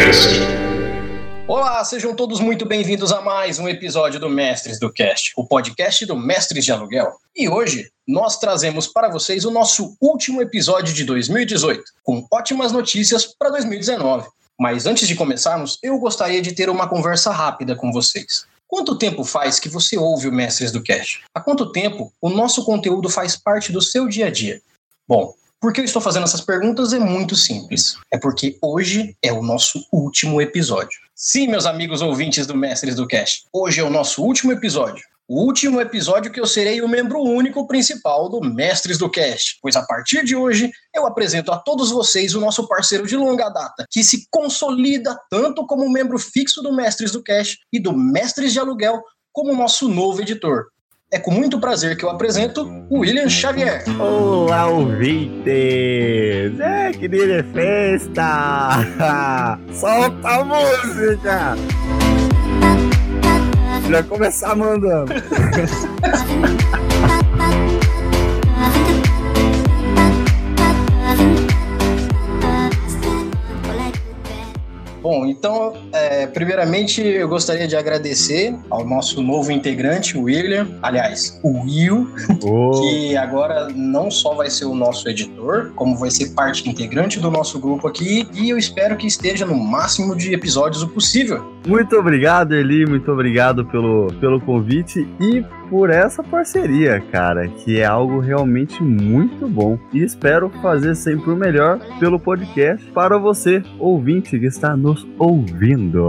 Cast. 0.00 0.30
Olá, 1.46 1.84
sejam 1.84 2.16
todos 2.16 2.40
muito 2.40 2.64
bem-vindos 2.64 3.12
a 3.12 3.20
mais 3.20 3.58
um 3.58 3.68
episódio 3.68 4.18
do 4.18 4.30
Mestres 4.30 4.80
do 4.80 4.90
Cast, 4.90 5.34
o 5.36 5.46
podcast 5.46 6.06
do 6.06 6.16
Mestres 6.16 6.64
de 6.64 6.72
Aluguel. 6.72 7.12
E 7.36 7.50
hoje 7.50 7.90
nós 8.08 8.38
trazemos 8.38 8.86
para 8.86 9.10
vocês 9.10 9.44
o 9.44 9.50
nosso 9.50 9.94
último 10.00 10.40
episódio 10.40 10.94
de 10.94 11.04
2018, 11.04 11.84
com 12.02 12.26
ótimas 12.32 12.72
notícias 12.72 13.26
para 13.38 13.50
2019. 13.50 14.26
Mas 14.58 14.86
antes 14.86 15.06
de 15.06 15.14
começarmos, 15.14 15.78
eu 15.82 15.98
gostaria 15.98 16.40
de 16.40 16.54
ter 16.54 16.70
uma 16.70 16.88
conversa 16.88 17.30
rápida 17.30 17.76
com 17.76 17.92
vocês. 17.92 18.46
Quanto 18.66 18.96
tempo 18.96 19.22
faz 19.22 19.60
que 19.60 19.68
você 19.68 19.98
ouve 19.98 20.28
o 20.28 20.32
Mestres 20.32 20.72
do 20.72 20.82
Cast? 20.82 21.20
Há 21.34 21.42
quanto 21.42 21.72
tempo 21.72 22.10
o 22.22 22.30
nosso 22.30 22.64
conteúdo 22.64 23.10
faz 23.10 23.36
parte 23.36 23.70
do 23.70 23.82
seu 23.82 24.08
dia 24.08 24.28
a 24.28 24.30
dia? 24.30 24.62
Bom, 25.06 25.34
por 25.60 25.74
que 25.74 25.80
eu 25.80 25.84
estou 25.84 26.00
fazendo 26.00 26.24
essas 26.24 26.40
perguntas? 26.40 26.94
É 26.94 26.98
muito 26.98 27.36
simples. 27.36 27.96
É 28.10 28.18
porque 28.18 28.56
hoje 28.62 29.14
é 29.22 29.30
o 29.30 29.42
nosso 29.42 29.86
último 29.92 30.40
episódio. 30.40 30.98
Sim, 31.14 31.48
meus 31.48 31.66
amigos 31.66 32.00
ouvintes 32.00 32.46
do 32.46 32.56
Mestres 32.56 32.94
do 32.94 33.06
Cast, 33.06 33.44
hoje 33.52 33.80
é 33.80 33.84
o 33.84 33.90
nosso 33.90 34.22
último 34.22 34.52
episódio. 34.52 35.04
O 35.28 35.44
último 35.44 35.80
episódio 35.80 36.32
que 36.32 36.40
eu 36.40 36.46
serei 36.46 36.80
o 36.80 36.88
membro 36.88 37.20
único 37.20 37.64
principal 37.68 38.28
do 38.28 38.40
Mestres 38.40 38.98
do 38.98 39.08
Cast, 39.08 39.58
pois 39.62 39.76
a 39.76 39.82
partir 39.82 40.24
de 40.24 40.34
hoje 40.34 40.72
eu 40.92 41.06
apresento 41.06 41.52
a 41.52 41.58
todos 41.58 41.90
vocês 41.90 42.34
o 42.34 42.40
nosso 42.40 42.66
parceiro 42.66 43.06
de 43.06 43.16
longa 43.16 43.48
data, 43.50 43.86
que 43.90 44.02
se 44.02 44.26
consolida 44.30 45.16
tanto 45.30 45.64
como 45.66 45.88
membro 45.92 46.18
fixo 46.18 46.62
do 46.62 46.72
Mestres 46.72 47.12
do 47.12 47.22
Cast 47.22 47.58
e 47.72 47.78
do 47.78 47.92
Mestres 47.92 48.52
de 48.52 48.58
Aluguel, 48.58 49.00
como 49.32 49.54
nosso 49.54 49.88
novo 49.88 50.22
editor. 50.22 50.66
É 51.12 51.18
com 51.18 51.32
muito 51.32 51.58
prazer 51.58 51.96
que 51.96 52.04
eu 52.04 52.10
apresento 52.10 52.62
o 52.88 53.00
William 53.00 53.28
Xavier. 53.28 53.82
Olá, 54.00 54.68
ouvintes! 54.68 55.44
É 56.60 56.92
que 56.92 57.08
dia 57.08 57.42
de 57.42 57.52
festa! 57.52 59.58
Solta 59.74 60.28
a 60.28 60.44
música! 60.44 61.56
Já 63.90 64.04
começar 64.04 64.54
mandando. 64.54 65.12
Bom, 75.02 75.24
então, 75.24 75.72
é, 76.10 76.26
primeiramente 76.26 77.00
eu 77.00 77.28
gostaria 77.28 77.68
de 77.68 77.76
agradecer 77.76 78.52
ao 78.68 78.84
nosso 78.84 79.22
novo 79.22 79.52
integrante, 79.52 80.18
o 80.18 80.22
William, 80.24 80.66
aliás, 80.82 81.38
o 81.40 81.60
Will, 81.60 82.10
Oh, 82.42 82.80
que 82.80 83.16
agora 83.16 83.68
não 83.68 84.10
só 84.10 84.34
vai 84.34 84.50
ser 84.50 84.64
o 84.64 84.74
nosso 84.74 85.08
editor, 85.08 85.70
como 85.76 85.96
vai 85.96 86.10
ser 86.10 86.30
parte 86.30 86.68
integrante 86.68 87.20
do 87.20 87.30
nosso 87.30 87.60
grupo 87.60 87.86
aqui, 87.86 88.26
e 88.34 88.50
eu 88.50 88.58
espero 88.58 88.96
que 88.96 89.06
esteja 89.06 89.46
no 89.46 89.54
máximo 89.56 90.16
de 90.16 90.34
episódios 90.34 90.82
o 90.82 90.88
possível. 90.88 91.54
muito 91.64 91.94
obrigado, 91.96 92.54
Eli. 92.54 92.86
Muito 92.86 93.10
obrigado 93.12 93.64
pelo, 93.66 94.08
pelo 94.20 94.40
convite 94.40 95.06
e 95.20 95.44
por 95.70 95.88
essa 95.88 96.22
parceria, 96.22 97.00
cara, 97.12 97.46
que 97.46 97.78
é 97.78 97.84
algo 97.84 98.18
realmente 98.18 98.82
muito 98.82 99.46
bom. 99.46 99.78
E 99.92 100.02
espero 100.02 100.50
fazer 100.60 100.96
sempre 100.96 101.30
o 101.30 101.36
melhor 101.36 101.78
pelo 102.00 102.18
podcast 102.18 102.84
para 102.90 103.16
você, 103.16 103.62
ouvinte 103.78 104.38
que 104.38 104.46
está 104.46 104.76
nos 104.76 105.06
ouvindo. 105.16 105.99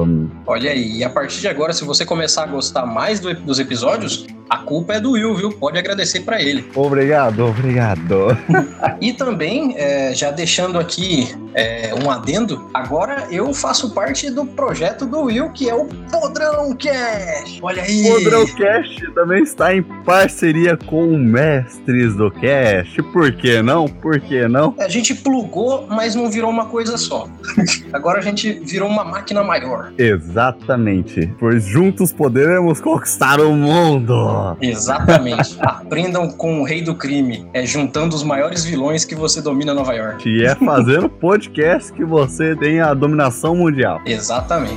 Olha 0.48 0.72
aí, 0.72 0.98
e 0.98 1.04
a 1.04 1.10
partir 1.10 1.40
de 1.42 1.48
agora, 1.48 1.74
se 1.74 1.84
você 1.84 2.06
começar 2.06 2.44
a 2.44 2.48
gostar 2.48 2.86
mais 2.86 3.20
do- 3.20 3.34
dos 3.34 3.60
episódios, 3.60 4.26
a 4.50 4.58
culpa 4.58 4.94
é 4.96 5.00
do 5.00 5.12
Will, 5.12 5.36
viu? 5.36 5.52
Pode 5.52 5.78
agradecer 5.78 6.22
para 6.22 6.42
ele. 6.42 6.70
Obrigado, 6.76 7.46
obrigado. 7.46 8.38
E 9.02 9.14
também, 9.14 9.74
é, 9.78 10.14
já 10.14 10.30
deixando 10.32 10.78
aqui 10.78 11.34
é, 11.54 11.94
um 11.94 12.10
adendo, 12.10 12.70
agora 12.74 13.28
eu 13.30 13.54
faço 13.54 13.94
parte 13.94 14.30
do 14.30 14.46
projeto 14.46 15.06
do 15.06 15.22
Will, 15.24 15.50
que 15.50 15.70
é 15.70 15.76
o 15.76 15.86
Podrão 15.86 16.76
Cash. 16.76 17.60
Olha 17.62 17.84
aí! 17.84 18.10
O 18.10 18.14
Podrão 18.16 18.46
Cast 18.46 19.14
também 19.14 19.44
está 19.44 19.76
em 19.76 19.82
parceria 19.82 20.78
com 20.78 21.08
o 21.08 21.18
Mestres 21.18 22.16
do 22.16 22.32
Cast. 22.32 23.02
Por 23.04 23.32
que 23.34 23.62
não? 23.62 23.88
Por 23.88 24.20
que 24.20 24.48
não? 24.48 24.76
A 24.80 24.88
gente 24.88 25.14
plugou, 25.14 25.88
mas 25.90 26.16
não 26.16 26.30
virou 26.30 26.50
uma 26.50 26.66
coisa 26.66 26.98
só. 26.98 27.28
Agora 27.92 28.20
a 28.20 28.22
gente 28.22 28.52
virou 28.64 28.88
uma 28.88 29.04
máquina 29.04 29.44
maior. 29.44 29.92
Exatamente. 29.98 31.34
Pois 31.40 31.66
juntos 31.66 32.12
poderemos 32.12 32.80
conquistar 32.80 33.40
o 33.40 33.54
mundo. 33.54 34.58
Exatamente. 34.62 35.58
Aprendam 35.62 36.30
com 36.30 36.62
o 36.62 36.64
rei 36.64 36.82
do 36.82 36.96
crime. 36.96 37.48
É 37.54 37.66
juntando 37.66 38.16
os 38.16 38.24
maiores 38.24 38.64
vilões 38.64 39.06
que 39.06 39.16
você 39.16 39.42
domina 39.42 39.74
Nova 39.74 39.94
York. 39.94 40.24
Que 40.24 40.46
é 40.46 40.56
fazendo 40.56 41.10
podcast 41.10 41.41
que 41.92 42.04
você 42.04 42.56
tem 42.56 42.80
a 42.80 42.94
dominação 42.94 43.56
mundial. 43.56 44.02
Exatamente. 44.06 44.76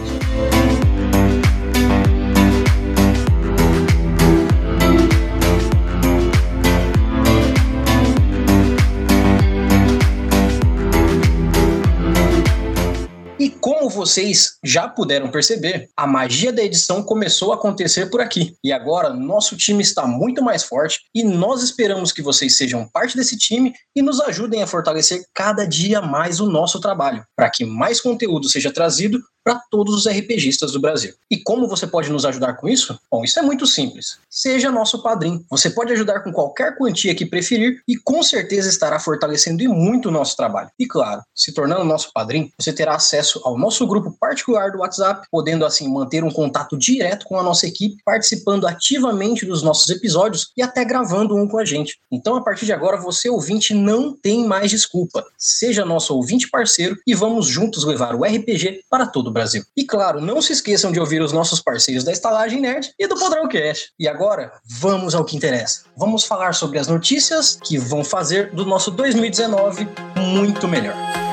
Vocês 14.04 14.58
já 14.62 14.86
puderam 14.86 15.30
perceber, 15.30 15.88
a 15.96 16.06
magia 16.06 16.52
da 16.52 16.62
edição 16.62 17.02
começou 17.02 17.52
a 17.52 17.54
acontecer 17.54 18.10
por 18.10 18.20
aqui. 18.20 18.54
E 18.62 18.70
agora 18.70 19.14
nosso 19.14 19.56
time 19.56 19.82
está 19.82 20.06
muito 20.06 20.44
mais 20.44 20.62
forte 20.62 21.00
e 21.14 21.24
nós 21.24 21.62
esperamos 21.62 22.12
que 22.12 22.20
vocês 22.20 22.54
sejam 22.54 22.86
parte 22.86 23.16
desse 23.16 23.38
time 23.38 23.72
e 23.96 24.02
nos 24.02 24.20
ajudem 24.20 24.62
a 24.62 24.66
fortalecer 24.66 25.24
cada 25.34 25.64
dia 25.64 26.02
mais 26.02 26.38
o 26.38 26.50
nosso 26.50 26.78
trabalho, 26.80 27.24
para 27.34 27.48
que 27.48 27.64
mais 27.64 27.98
conteúdo 27.98 28.46
seja 28.46 28.70
trazido 28.70 29.18
para 29.44 29.60
todos 29.70 29.94
os 29.94 30.08
RPGistas 30.08 30.72
do 30.72 30.80
Brasil. 30.80 31.12
E 31.30 31.36
como 31.36 31.68
você 31.68 31.86
pode 31.86 32.10
nos 32.10 32.24
ajudar 32.24 32.54
com 32.54 32.66
isso? 32.66 32.98
Bom, 33.10 33.22
isso 33.22 33.38
é 33.38 33.42
muito 33.42 33.66
simples. 33.66 34.18
Seja 34.30 34.72
nosso 34.72 35.02
padrinho. 35.02 35.44
Você 35.50 35.68
pode 35.68 35.92
ajudar 35.92 36.20
com 36.20 36.32
qualquer 36.32 36.76
quantia 36.76 37.14
que 37.14 37.26
preferir 37.26 37.82
e 37.86 37.96
com 37.96 38.22
certeza 38.22 38.70
estará 38.70 38.98
fortalecendo 38.98 39.62
e 39.62 39.68
muito 39.68 40.08
o 40.08 40.12
nosso 40.12 40.34
trabalho. 40.36 40.70
E 40.78 40.86
claro, 40.86 41.22
se 41.34 41.52
tornando 41.52 41.84
nosso 41.84 42.10
padrinho, 42.12 42.50
você 42.58 42.72
terá 42.72 42.94
acesso 42.94 43.40
ao 43.44 43.58
nosso 43.58 43.86
grupo 43.86 44.16
particular 44.18 44.72
do 44.72 44.78
WhatsApp, 44.78 45.26
podendo 45.30 45.66
assim 45.66 45.88
manter 45.88 46.24
um 46.24 46.30
contato 46.30 46.76
direto 46.76 47.26
com 47.26 47.38
a 47.38 47.42
nossa 47.42 47.66
equipe, 47.66 48.02
participando 48.04 48.66
ativamente 48.66 49.44
dos 49.44 49.62
nossos 49.62 49.88
episódios 49.90 50.50
e 50.56 50.62
até 50.62 50.84
gravando 50.84 51.36
um 51.36 51.46
com 51.46 51.58
a 51.58 51.64
gente. 51.64 51.98
Então, 52.10 52.36
a 52.36 52.42
partir 52.42 52.64
de 52.64 52.72
agora, 52.72 52.96
você 52.96 53.28
ouvinte 53.28 53.74
não 53.74 54.16
tem 54.16 54.46
mais 54.46 54.70
desculpa. 54.70 55.24
Seja 55.36 55.84
nosso 55.84 56.14
ouvinte 56.14 56.48
parceiro 56.48 56.96
e 57.06 57.14
vamos 57.14 57.46
juntos 57.46 57.84
levar 57.84 58.14
o 58.14 58.24
RPG 58.24 58.84
para 58.88 59.06
todo 59.06 59.33
Brasil. 59.34 59.62
E 59.76 59.84
claro, 59.84 60.20
não 60.20 60.40
se 60.40 60.52
esqueçam 60.52 60.90
de 60.90 61.00
ouvir 61.00 61.20
os 61.20 61.32
nossos 61.32 61.60
parceiros 61.60 62.04
da 62.04 62.12
Estalagem 62.12 62.60
Nerd 62.60 62.94
e 62.98 63.06
do 63.06 63.18
Podrão 63.18 63.48
Cast. 63.48 63.92
E 63.98 64.08
agora, 64.08 64.52
vamos 64.64 65.14
ao 65.14 65.24
que 65.24 65.36
interessa. 65.36 65.82
Vamos 65.96 66.24
falar 66.24 66.54
sobre 66.54 66.78
as 66.78 66.86
notícias 66.86 67.58
que 67.62 67.76
vão 67.76 68.02
fazer 68.02 68.50
do 68.52 68.64
nosso 68.64 68.90
2019 68.90 69.86
muito 70.16 70.66
melhor. 70.66 71.23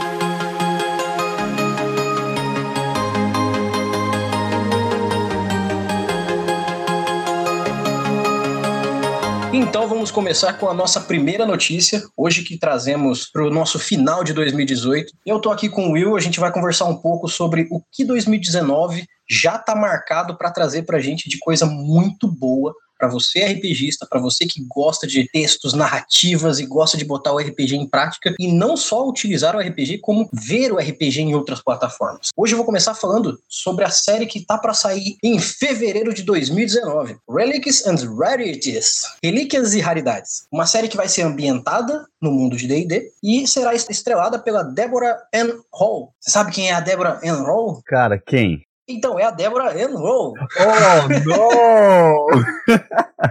Então 9.72 9.88
vamos 9.88 10.12
começar 10.12 10.52
com 10.58 10.68
a 10.68 10.74
nossa 10.74 11.00
primeira 11.00 11.46
notícia, 11.46 12.04
hoje 12.18 12.44
que 12.44 12.58
trazemos 12.58 13.32
para 13.32 13.46
o 13.46 13.50
nosso 13.50 13.80
final 13.80 14.22
de 14.22 14.34
2018. 14.34 15.14
Eu 15.26 15.38
estou 15.38 15.50
aqui 15.50 15.70
com 15.70 15.88
o 15.88 15.92
Will, 15.94 16.18
a 16.18 16.20
gente 16.20 16.42
vai 16.42 16.52
conversar 16.52 16.84
um 16.88 16.98
pouco 16.98 17.30
sobre 17.30 17.70
o 17.72 17.82
que 17.90 18.04
2019 18.04 19.08
já 19.30 19.56
está 19.56 19.74
marcado 19.74 20.38
para 20.38 20.52
trazer 20.52 20.84
para 20.84 20.98
a 20.98 21.00
gente 21.00 21.30
de 21.30 21.40
coisa 21.40 21.66
muito 21.66 22.28
boa 22.28 22.76
para 23.02 23.10
você 23.10 23.44
RPGista, 23.44 24.06
para 24.08 24.22
você 24.22 24.46
que 24.46 24.64
gosta 24.64 25.08
de 25.08 25.28
textos, 25.28 25.74
narrativas 25.74 26.60
e 26.60 26.68
gosta 26.68 26.96
de 26.96 27.04
botar 27.04 27.34
o 27.34 27.40
RPG 27.40 27.76
em 27.76 27.88
prática 27.88 28.36
e 28.40 28.52
não 28.52 28.78
só 28.78 29.08
utilizar 29.10 29.56
o 29.56 29.60
RPG 29.60 29.98
como 29.98 30.30
ver 30.32 30.72
o 30.72 30.78
RPG 30.78 31.22
em 31.22 31.34
outras 31.34 31.64
plataformas. 31.64 32.30
Hoje 32.38 32.54
eu 32.54 32.58
vou 32.58 32.66
começar 32.66 32.94
falando 32.94 33.40
sobre 33.50 33.84
a 33.84 33.90
série 33.90 34.28
que 34.28 34.46
tá 34.46 34.56
para 34.56 34.76
sair 34.76 35.18
em 35.24 35.40
fevereiro 35.40 36.14
de 36.14 36.22
2019, 36.22 37.18
Relics 37.28 37.88
and 37.88 38.16
Rarities, 38.16 39.02
Relíquias 39.24 39.74
e 39.74 39.80
Raridades. 39.80 40.46
Uma 40.52 40.68
série 40.68 40.88
que 40.88 40.98
vai 40.98 41.10
ser 41.10 41.24
ambientada 41.24 42.06
no 42.22 42.32
mundo 42.32 42.56
de 42.56 42.68
D&D 42.68 43.12
e 43.24 43.48
será 43.48 43.74
estrelada 43.74 44.38
pela 44.38 44.62
Deborah 44.62 45.18
Ann 45.34 45.60
Hall. 45.74 46.14
Você 46.20 46.30
sabe 46.30 46.52
quem 46.52 46.70
é 46.70 46.74
a 46.74 46.80
Deborah 46.80 47.20
Ann 47.24 47.42
Hall? 47.44 47.82
Cara, 47.84 48.20
quem? 48.20 48.64
Então, 48.92 49.20
é 49.20 49.24
a 49.24 49.32
Deborah 49.32 49.72
Ann 49.72 49.96
Hall. 49.96 50.34
Oh, 50.60 51.08
não! 51.26 52.28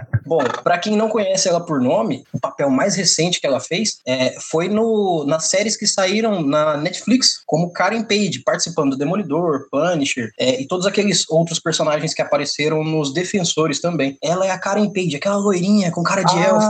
Bom, 0.31 0.39
para 0.63 0.79
quem 0.79 0.97
não 0.97 1.09
conhece 1.09 1.49
ela 1.49 1.61
por 1.61 1.81
nome, 1.81 2.23
o 2.33 2.39
papel 2.39 2.71
mais 2.71 2.95
recente 2.95 3.41
que 3.41 3.47
ela 3.49 3.59
fez 3.59 3.99
é, 4.07 4.37
foi 4.39 4.69
no, 4.69 5.25
nas 5.27 5.47
séries 5.47 5.77
que 5.77 5.89
saíram 5.89 6.41
na 6.41 6.77
Netflix, 6.77 7.43
como 7.45 7.73
Karen 7.73 8.05
Page, 8.05 8.41
participando 8.45 8.93
do 8.93 8.97
Demolidor, 8.97 9.67
Punisher 9.73 10.31
é, 10.39 10.61
e 10.61 10.69
todos 10.69 10.87
aqueles 10.87 11.29
outros 11.29 11.59
personagens 11.59 12.15
que 12.15 12.23
apareceram 12.23 12.85
nos 12.85 13.13
Defensores 13.13 13.81
também. 13.81 14.17
Ela 14.23 14.47
é 14.47 14.53
a 14.53 14.59
Karen 14.59 14.93
Page, 14.93 15.17
aquela 15.17 15.37
loirinha 15.37 15.91
com 15.91 16.05
cara 16.05 16.23
de 16.23 16.37
ah, 16.37 16.45
elfa. 16.45 16.69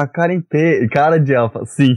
Ah, 0.00 0.10
Karen 0.12 0.40
Page, 0.40 0.88
cara 0.88 1.20
de 1.20 1.32
elfa, 1.32 1.64
sim. 1.64 1.94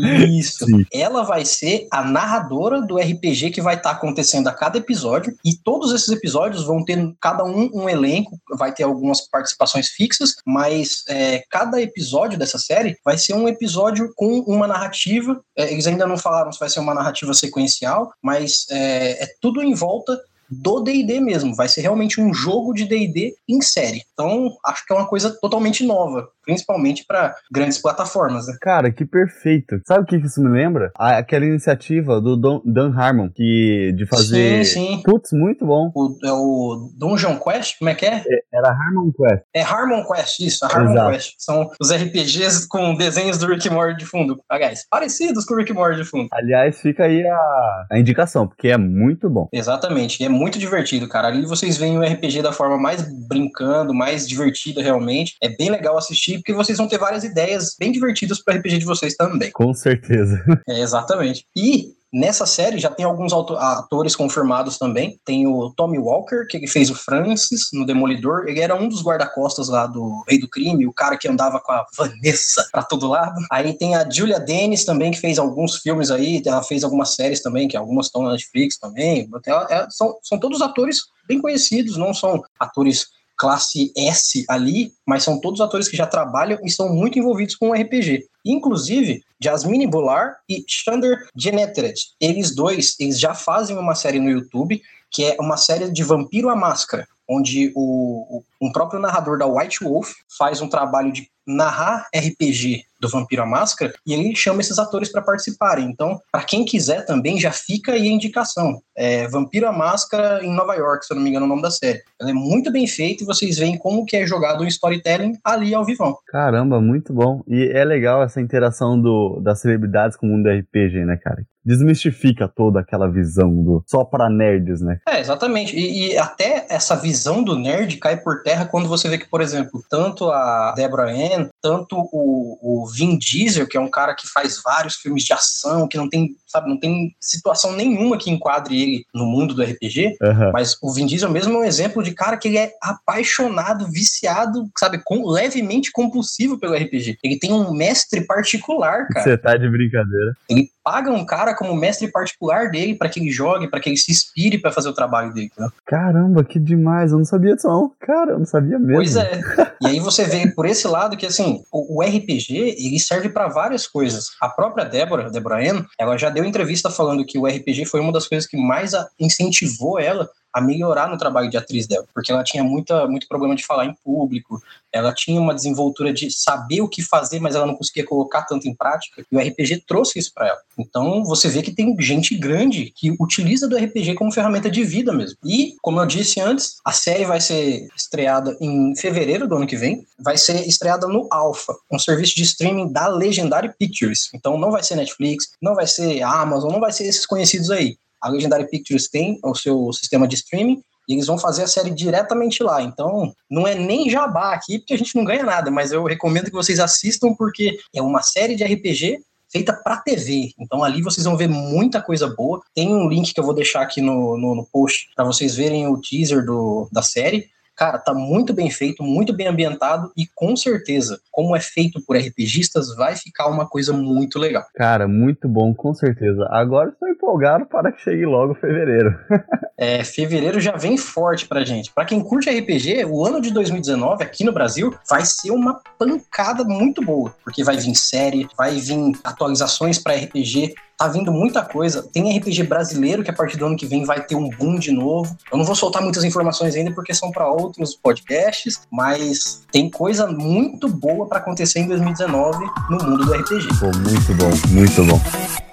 Isso. 0.00 0.64
Sim. 0.64 0.86
Ela 0.90 1.24
vai 1.24 1.44
ser 1.44 1.86
a 1.90 2.02
narradora 2.02 2.80
do 2.80 2.96
RPG 2.96 3.50
que 3.50 3.60
vai 3.60 3.74
estar 3.74 3.90
tá 3.90 3.96
acontecendo 3.96 4.48
a 4.48 4.52
cada 4.52 4.78
episódio 4.78 5.36
e 5.44 5.54
todos 5.54 5.92
esses 5.92 6.08
episódios 6.08 6.64
vão 6.64 6.82
ter 6.82 6.98
cada 7.20 7.44
um 7.44 7.70
um 7.72 7.88
elenco, 7.88 8.38
vai 8.56 8.72
ter 8.72 8.84
algumas 8.84 9.20
participações 9.20 9.88
fixas, 9.88 10.21
mas 10.46 11.04
é, 11.08 11.44
cada 11.50 11.80
episódio 11.80 12.38
dessa 12.38 12.58
série 12.58 12.96
vai 13.04 13.18
ser 13.18 13.34
um 13.34 13.48
episódio 13.48 14.12
com 14.14 14.40
uma 14.40 14.66
narrativa. 14.66 15.40
É, 15.56 15.72
eles 15.72 15.86
ainda 15.86 16.06
não 16.06 16.16
falaram 16.16 16.52
se 16.52 16.60
vai 16.60 16.68
ser 16.68 16.80
uma 16.80 16.94
narrativa 16.94 17.32
sequencial, 17.34 18.12
mas 18.22 18.66
é, 18.70 19.24
é 19.24 19.34
tudo 19.40 19.62
em 19.62 19.74
volta 19.74 20.18
do 20.52 20.80
D&D 20.80 21.18
mesmo, 21.18 21.54
vai 21.54 21.66
ser 21.66 21.80
realmente 21.80 22.20
um 22.20 22.34
jogo 22.34 22.74
de 22.74 22.84
D&D 22.84 23.34
em 23.48 23.62
série. 23.62 24.02
Então, 24.12 24.54
acho 24.66 24.84
que 24.84 24.92
é 24.92 24.96
uma 24.96 25.08
coisa 25.08 25.30
totalmente 25.40 25.82
nova, 25.84 26.28
principalmente 26.44 27.04
para 27.06 27.34
grandes 27.50 27.78
plataformas, 27.78 28.46
né? 28.46 28.56
Cara, 28.60 28.92
que 28.92 29.04
perfeito. 29.04 29.80
Sabe 29.86 30.02
o 30.02 30.06
que 30.06 30.16
isso 30.16 30.40
me 30.40 30.48
lembra? 30.48 30.90
Aquela 30.94 31.44
iniciativa 31.44 32.20
do 32.20 32.36
Don, 32.36 32.62
Dan 32.64 32.94
Harmon, 32.96 33.28
que 33.28 33.92
de 33.96 34.06
fazer... 34.06 34.64
Sim, 34.64 34.96
sim. 34.96 35.02
Putz, 35.02 35.32
muito 35.32 35.66
bom. 35.66 35.90
O, 35.94 36.16
é 36.24 36.32
o 36.32 36.92
Dungeon 36.96 37.38
Quest, 37.38 37.78
como 37.78 37.90
é 37.90 37.94
que 37.94 38.06
é? 38.06 38.16
é 38.16 38.42
era 38.52 38.68
Harmon 38.68 39.10
Quest. 39.12 39.42
É 39.54 39.62
Harmon 39.62 40.04
Quest, 40.04 40.40
isso, 40.40 40.64
Harmon 40.64 40.92
Exato. 40.92 41.10
Quest. 41.10 41.34
São 41.38 41.70
os 41.80 41.92
RPGs 41.92 42.68
com 42.68 42.94
desenhos 42.94 43.38
do 43.38 43.46
Rick 43.46 43.68
Morty 43.68 43.98
de 43.98 44.06
fundo. 44.06 44.40
Aliás, 44.48 44.86
parecidos 44.88 45.44
com 45.44 45.54
o 45.54 45.56
Rick 45.56 45.72
Morty 45.72 45.96
de 45.96 46.04
fundo. 46.04 46.28
Aliás, 46.32 46.80
fica 46.80 47.04
aí 47.04 47.26
a, 47.26 47.86
a 47.90 47.98
indicação, 47.98 48.46
porque 48.46 48.68
é 48.68 48.76
muito 48.76 49.28
bom. 49.28 49.48
Exatamente, 49.52 50.22
é 50.24 50.28
muito 50.28 50.52
muito 50.52 50.58
divertido, 50.58 51.08
cara. 51.08 51.28
Ali 51.28 51.46
vocês 51.46 51.78
veem 51.78 51.96
o 51.96 52.02
RPG 52.02 52.42
da 52.42 52.52
forma 52.52 52.76
mais 52.76 53.02
brincando, 53.26 53.94
mais 53.94 54.28
divertida 54.28 54.82
realmente. 54.82 55.34
É 55.40 55.48
bem 55.48 55.70
legal 55.70 55.96
assistir, 55.96 56.31
porque 56.38 56.52
vocês 56.52 56.78
vão 56.78 56.88
ter 56.88 56.98
várias 56.98 57.24
ideias 57.24 57.74
bem 57.78 57.92
divertidas 57.92 58.42
para 58.42 58.56
RPG 58.56 58.78
de 58.78 58.84
vocês 58.84 59.14
também. 59.14 59.50
Com 59.52 59.72
certeza. 59.74 60.42
É, 60.68 60.80
exatamente. 60.80 61.44
E 61.56 61.92
Nessa 62.12 62.44
série 62.44 62.78
já 62.78 62.90
tem 62.90 63.06
alguns 63.06 63.32
atores 63.32 64.14
confirmados 64.14 64.76
também. 64.76 65.18
Tem 65.24 65.46
o 65.46 65.72
Tommy 65.74 65.98
Walker, 65.98 66.44
que 66.46 66.66
fez 66.66 66.90
o 66.90 66.94
Francis 66.94 67.68
no 67.72 67.86
Demolidor. 67.86 68.44
Ele 68.46 68.60
era 68.60 68.74
um 68.74 68.86
dos 68.86 69.02
guarda-costas 69.02 69.70
lá 69.70 69.86
do 69.86 70.22
Rei 70.28 70.38
do 70.38 70.46
Crime, 70.46 70.86
o 70.86 70.92
cara 70.92 71.16
que 71.16 71.26
andava 71.26 71.58
com 71.58 71.72
a 71.72 71.86
Vanessa 71.96 72.68
pra 72.70 72.82
todo 72.82 73.08
lado. 73.08 73.40
Aí 73.50 73.72
tem 73.72 73.94
a 73.94 74.06
Julia 74.08 74.38
Dennis 74.38 74.84
também, 74.84 75.10
que 75.10 75.20
fez 75.20 75.38
alguns 75.38 75.78
filmes 75.78 76.10
aí. 76.10 76.42
Ela 76.44 76.62
fez 76.62 76.84
algumas 76.84 77.14
séries 77.14 77.40
também, 77.40 77.66
que 77.66 77.78
algumas 77.78 78.06
estão 78.06 78.22
na 78.22 78.32
Netflix 78.32 78.76
também. 78.76 79.26
Ela, 79.46 79.66
ela, 79.70 79.90
são, 79.90 80.18
são 80.22 80.38
todos 80.38 80.60
atores 80.60 80.98
bem 81.26 81.40
conhecidos, 81.40 81.96
não 81.96 82.12
são 82.12 82.42
atores 82.60 83.06
classe 83.42 83.92
S 83.96 84.44
ali, 84.48 84.92
mas 85.04 85.24
são 85.24 85.40
todos 85.40 85.60
atores 85.60 85.88
que 85.88 85.96
já 85.96 86.06
trabalham 86.06 86.60
e 86.62 86.66
estão 86.68 86.88
muito 86.88 87.18
envolvidos 87.18 87.56
com 87.56 87.70
o 87.70 87.72
RPG. 87.74 88.24
Inclusive, 88.44 89.20
Jasmine 89.42 89.88
Bular 89.88 90.36
e 90.48 90.64
Shander 90.68 91.26
Geneteret. 91.34 92.00
Eles 92.20 92.54
dois, 92.54 92.94
eles 93.00 93.18
já 93.18 93.34
fazem 93.34 93.76
uma 93.76 93.96
série 93.96 94.20
no 94.20 94.30
YouTube, 94.30 94.80
que 95.10 95.24
é 95.24 95.36
uma 95.40 95.56
série 95.56 95.90
de 95.90 96.04
Vampiro 96.04 96.50
à 96.50 96.54
Máscara, 96.54 97.04
onde 97.28 97.72
o, 97.74 98.38
o 98.38 98.44
um 98.60 98.70
próprio 98.70 99.00
narrador 99.00 99.36
da 99.36 99.46
White 99.46 99.82
Wolf 99.82 100.12
faz 100.38 100.60
um 100.60 100.68
trabalho 100.68 101.12
de 101.12 101.28
narrar 101.46 102.06
RPG 102.14 102.84
do 103.02 103.08
Vampiro 103.08 103.42
à 103.42 103.46
Máscara 103.46 103.92
e 104.06 104.14
ele 104.14 104.34
chama 104.36 104.60
esses 104.60 104.78
atores 104.78 105.10
para 105.10 105.20
participarem. 105.20 105.86
Então, 105.86 106.20
para 106.30 106.44
quem 106.44 106.64
quiser 106.64 107.04
também, 107.04 107.40
já 107.40 107.50
fica 107.50 107.92
aí 107.92 108.08
a 108.08 108.12
indicação. 108.12 108.80
É 108.96 109.26
Vampiro 109.26 109.66
à 109.66 109.72
Máscara 109.72 110.44
em 110.44 110.54
Nova 110.54 110.74
York, 110.76 111.04
se 111.04 111.12
eu 111.12 111.16
não 111.16 111.22
me 111.22 111.30
engano 111.30 111.44
é 111.44 111.46
o 111.46 111.48
nome 111.48 111.62
da 111.62 111.70
série. 111.70 112.00
Ela 112.20 112.30
é 112.30 112.34
muito 112.34 112.70
bem 112.70 112.86
feita 112.86 113.24
e 113.24 113.26
vocês 113.26 113.58
veem 113.58 113.76
como 113.76 114.06
que 114.06 114.16
é 114.16 114.24
jogado 114.24 114.60
o 114.60 114.66
storytelling 114.66 115.36
ali 115.44 115.74
ao 115.74 115.84
vivão. 115.84 116.16
Caramba, 116.28 116.80
muito 116.80 117.12
bom. 117.12 117.42
E 117.48 117.72
é 117.74 117.84
legal 117.84 118.22
essa 118.22 118.40
interação 118.40 119.00
do, 119.00 119.40
das 119.40 119.60
celebridades 119.60 120.16
com 120.16 120.26
o 120.26 120.30
mundo 120.30 120.44
do 120.44 120.50
RPG, 120.50 121.04
né, 121.04 121.16
cara? 121.16 121.44
Desmistifica 121.64 122.48
toda 122.48 122.80
aquela 122.80 123.08
visão 123.08 123.62
do 123.62 123.84
só 123.86 124.04
para 124.04 124.28
nerds, 124.28 124.80
né? 124.80 124.98
É, 125.08 125.20
exatamente. 125.20 125.76
E, 125.76 126.12
e 126.12 126.18
até 126.18 126.66
essa 126.68 126.96
visão 126.96 127.42
do 127.42 127.56
nerd 127.56 127.98
cai 127.98 128.16
por 128.16 128.42
terra 128.42 128.66
quando 128.66 128.88
você 128.88 129.08
vê 129.08 129.16
que, 129.16 129.28
por 129.28 129.40
exemplo, 129.40 129.82
tanto 129.88 130.28
a 130.28 130.74
Deborah 130.76 131.10
Ann, 131.10 131.31
tanto 131.60 131.96
o, 132.12 132.58
o 132.82 132.86
Vin 132.88 133.18
Diesel, 133.18 133.66
que 133.66 133.76
é 133.76 133.80
um 133.80 133.90
cara 133.90 134.14
que 134.14 134.26
faz 134.26 134.60
vários 134.62 134.96
filmes 134.96 135.24
de 135.24 135.32
ação, 135.32 135.88
que 135.88 135.96
não 135.96 136.08
tem, 136.08 136.36
sabe, 136.52 136.68
não 136.68 136.78
tem 136.78 137.14
situação 137.20 137.72
nenhuma 137.72 138.18
que 138.18 138.30
enquadre 138.30 138.80
ele 138.80 139.06
no 139.14 139.26
mundo 139.26 139.54
do 139.54 139.62
RPG, 139.62 140.16
uhum. 140.20 140.52
mas 140.52 140.76
o 140.82 140.92
Vin 140.92 141.06
Diesel 141.06 141.30
mesmo 141.30 141.54
é 141.54 141.58
um 141.58 141.64
exemplo 141.64 142.02
de 142.02 142.12
cara 142.12 142.36
que 142.36 142.48
ele 142.48 142.58
é 142.58 142.72
apaixonado, 142.80 143.90
viciado, 143.90 144.68
sabe, 144.78 145.00
com, 145.04 145.26
levemente 145.28 145.90
compulsivo 145.90 146.58
pelo 146.58 146.74
RPG. 146.74 147.18
Ele 147.22 147.38
tem 147.38 147.52
um 147.52 147.72
mestre 147.72 148.20
particular, 148.26 149.08
cara. 149.08 149.24
Você 149.24 149.38
tá 149.38 149.56
de 149.56 149.68
brincadeira. 149.68 150.36
Ele 150.48 150.70
paga 150.84 151.10
um 151.10 151.24
cara 151.24 151.54
como 151.54 151.74
mestre 151.74 152.10
particular 152.10 152.70
dele 152.70 152.94
para 152.94 153.08
que 153.08 153.20
ele 153.20 153.30
jogue, 153.30 153.68
para 153.68 153.80
que 153.80 153.88
ele 153.88 153.96
se 153.96 154.10
inspire 154.10 154.58
para 154.58 154.72
fazer 154.72 154.88
o 154.88 154.94
trabalho 154.94 155.32
dele. 155.32 155.50
Né? 155.58 155.68
Caramba, 155.86 156.44
que 156.44 156.58
demais! 156.58 157.12
Eu 157.12 157.18
não 157.18 157.24
sabia 157.24 157.54
disso, 157.54 157.68
não. 157.68 157.92
Cara, 158.00 158.32
eu 158.32 158.38
não 158.38 158.46
sabia 158.46 158.78
mesmo. 158.78 158.94
Pois 158.94 159.16
é. 159.16 159.40
e 159.80 159.86
aí 159.86 160.00
você 160.00 160.24
vê 160.24 160.50
por 160.50 160.66
esse 160.66 160.86
lado 160.86 161.16
que 161.16 161.26
assim, 161.26 161.62
o, 161.72 161.98
o 161.98 162.02
RPG 162.02 162.76
ele 162.78 162.98
serve 162.98 163.28
para 163.28 163.48
várias 163.48 163.86
coisas. 163.86 164.30
A 164.40 164.48
própria 164.48 164.84
Débora, 164.84 165.30
Débora 165.30 165.58
Ann, 165.58 165.84
ela 165.98 166.16
já 166.16 166.28
deu 166.28 166.41
entrevista 166.44 166.90
falando 166.90 167.24
que 167.24 167.38
o 167.38 167.46
RPG 167.46 167.86
foi 167.86 168.00
uma 168.00 168.12
das 168.12 168.28
coisas 168.28 168.48
que 168.48 168.56
mais 168.56 168.92
incentivou 169.18 169.98
ela 169.98 170.30
a 170.52 170.60
melhorar 170.60 171.08
no 171.08 171.18
trabalho 171.18 171.48
de 171.48 171.56
atriz 171.56 171.86
dela, 171.86 172.06
porque 172.12 172.30
ela 172.30 172.44
tinha 172.44 172.62
muita, 172.62 173.06
muito 173.06 173.26
problema 173.28 173.54
de 173.54 173.64
falar 173.64 173.86
em 173.86 173.94
público, 174.04 174.62
ela 174.92 175.12
tinha 175.14 175.40
uma 175.40 175.54
desenvoltura 175.54 176.12
de 176.12 176.30
saber 176.30 176.82
o 176.82 176.88
que 176.88 177.02
fazer, 177.02 177.40
mas 177.40 177.54
ela 177.54 177.66
não 177.66 177.74
conseguia 177.74 178.04
colocar 178.04 178.42
tanto 178.42 178.68
em 178.68 178.74
prática, 178.74 179.24
e 179.30 179.36
o 179.36 179.40
RPG 179.40 179.84
trouxe 179.86 180.18
isso 180.18 180.32
para 180.34 180.48
ela. 180.48 180.58
Então 180.78 181.24
você 181.24 181.48
vê 181.48 181.62
que 181.62 181.72
tem 181.72 181.96
gente 182.00 182.36
grande 182.36 182.92
que 182.94 183.14
utiliza 183.18 183.68
do 183.68 183.76
RPG 183.76 184.14
como 184.14 184.32
ferramenta 184.32 184.70
de 184.70 184.84
vida 184.84 185.12
mesmo. 185.12 185.38
E, 185.44 185.76
como 185.80 186.00
eu 186.00 186.06
disse 186.06 186.40
antes, 186.40 186.76
a 186.84 186.92
série 186.92 187.24
vai 187.24 187.40
ser 187.40 187.88
estreada 187.96 188.56
em 188.60 188.94
fevereiro 188.96 189.48
do 189.48 189.56
ano 189.56 189.66
que 189.66 189.76
vem, 189.76 190.06
vai 190.18 190.36
ser 190.36 190.66
estreada 190.66 191.06
no 191.06 191.26
Alpha, 191.30 191.74
um 191.90 191.98
serviço 191.98 192.34
de 192.34 192.42
streaming 192.42 192.92
da 192.92 193.06
Legendary 193.08 193.72
Pictures. 193.78 194.30
Então 194.34 194.58
não 194.58 194.70
vai 194.70 194.82
ser 194.82 194.96
Netflix, 194.96 195.52
não 195.60 195.74
vai 195.74 195.86
ser 195.86 196.22
Amazon, 196.22 196.72
não 196.72 196.80
vai 196.80 196.92
ser 196.92 197.04
esses 197.04 197.26
conhecidos 197.26 197.70
aí. 197.70 197.96
A 198.22 198.28
Legendary 198.28 198.68
Pictures 198.68 199.08
tem 199.08 199.38
o 199.42 199.54
seu 199.54 199.92
sistema 199.92 200.28
de 200.28 200.36
streaming 200.36 200.82
e 201.08 201.14
eles 201.14 201.26
vão 201.26 201.36
fazer 201.36 201.64
a 201.64 201.66
série 201.66 201.90
diretamente 201.90 202.62
lá. 202.62 202.80
Então, 202.80 203.34
não 203.50 203.66
é 203.66 203.74
nem 203.74 204.08
jabá 204.08 204.54
aqui, 204.54 204.78
porque 204.78 204.94
a 204.94 204.98
gente 204.98 205.16
não 205.16 205.24
ganha 205.24 205.42
nada, 205.42 205.70
mas 205.70 205.90
eu 205.90 206.04
recomendo 206.04 206.46
que 206.46 206.52
vocês 206.52 206.78
assistam, 206.78 207.34
porque 207.34 207.78
é 207.94 208.00
uma 208.00 208.22
série 208.22 208.54
de 208.54 208.64
RPG 208.64 209.20
feita 209.52 209.72
para 209.74 209.98
TV. 209.98 210.52
Então 210.58 210.82
ali 210.82 211.02
vocês 211.02 211.26
vão 211.26 211.36
ver 211.36 211.48
muita 211.48 212.00
coisa 212.00 212.26
boa. 212.26 212.62
Tem 212.74 212.92
um 212.92 213.08
link 213.08 213.34
que 213.34 213.38
eu 213.38 213.44
vou 213.44 213.54
deixar 213.54 213.82
aqui 213.82 214.00
no, 214.00 214.38
no, 214.38 214.54
no 214.54 214.66
post 214.72 215.10
para 215.14 215.26
vocês 215.26 215.54
verem 215.54 215.86
o 215.86 216.00
teaser 216.00 216.44
do, 216.44 216.88
da 216.90 217.02
série. 217.02 217.50
Cara, 217.82 217.98
tá 217.98 218.14
muito 218.14 218.52
bem 218.52 218.70
feito, 218.70 219.02
muito 219.02 219.32
bem 219.32 219.48
ambientado 219.48 220.12
e 220.16 220.24
com 220.36 220.54
certeza, 220.54 221.20
como 221.32 221.56
é 221.56 221.58
feito 221.58 222.00
por 222.00 222.16
RPGistas, 222.16 222.94
vai 222.94 223.16
ficar 223.16 223.48
uma 223.48 223.66
coisa 223.66 223.92
muito 223.92 224.38
legal. 224.38 224.64
Cara, 224.72 225.08
muito 225.08 225.48
bom, 225.48 225.74
com 225.74 225.92
certeza. 225.92 226.46
Agora 226.52 226.90
estou 226.90 227.08
empolgado 227.08 227.66
para 227.66 227.90
que 227.90 228.00
chegue 228.00 228.24
logo 228.24 228.54
fevereiro. 228.54 229.18
é, 229.76 230.04
fevereiro 230.04 230.60
já 230.60 230.76
vem 230.76 230.96
forte 230.96 231.48
pra 231.48 231.64
gente. 231.64 231.90
Para 231.92 232.04
quem 232.04 232.22
curte 232.22 232.48
RPG, 232.48 233.04
o 233.04 233.26
ano 233.26 233.40
de 233.40 233.52
2019 233.52 234.22
aqui 234.22 234.44
no 234.44 234.52
Brasil 234.52 234.94
vai 235.10 235.24
ser 235.24 235.50
uma 235.50 235.80
pancada 235.98 236.62
muito 236.62 237.04
boa, 237.04 237.34
porque 237.42 237.64
vai 237.64 237.76
vir 237.76 237.96
série, 237.96 238.46
vai 238.56 238.76
vir 238.76 239.12
atualizações 239.24 239.98
para 239.98 240.14
RPG, 240.14 240.72
tá 241.02 241.08
vindo 241.08 241.32
muita 241.32 241.62
coisa. 241.62 242.02
Tem 242.02 242.36
RPG 242.38 242.62
brasileiro 242.64 243.24
que 243.24 243.30
a 243.30 243.32
partir 243.32 243.56
do 243.56 243.66
ano 243.66 243.76
que 243.76 243.86
vem 243.86 244.04
vai 244.04 244.24
ter 244.24 244.36
um 244.36 244.48
boom 244.48 244.78
de 244.78 244.92
novo. 244.92 245.36
Eu 245.50 245.58
não 245.58 245.64
vou 245.64 245.74
soltar 245.74 246.00
muitas 246.00 246.22
informações 246.22 246.76
ainda 246.76 246.92
porque 246.92 247.12
são 247.12 247.32
para 247.32 247.48
outros 247.48 247.96
podcasts, 247.96 248.82
mas 248.90 249.62
tem 249.72 249.90
coisa 249.90 250.28
muito 250.28 250.88
boa 250.88 251.26
para 251.26 251.38
acontecer 251.38 251.80
em 251.80 251.88
2019 251.88 252.64
no 252.88 252.98
mundo 252.98 253.24
do 253.24 253.32
RPG. 253.32 253.66
Pô, 253.80 253.86
muito 253.98 254.34
bom, 254.34 254.50
muito 254.70 255.04
bom. 255.04 255.71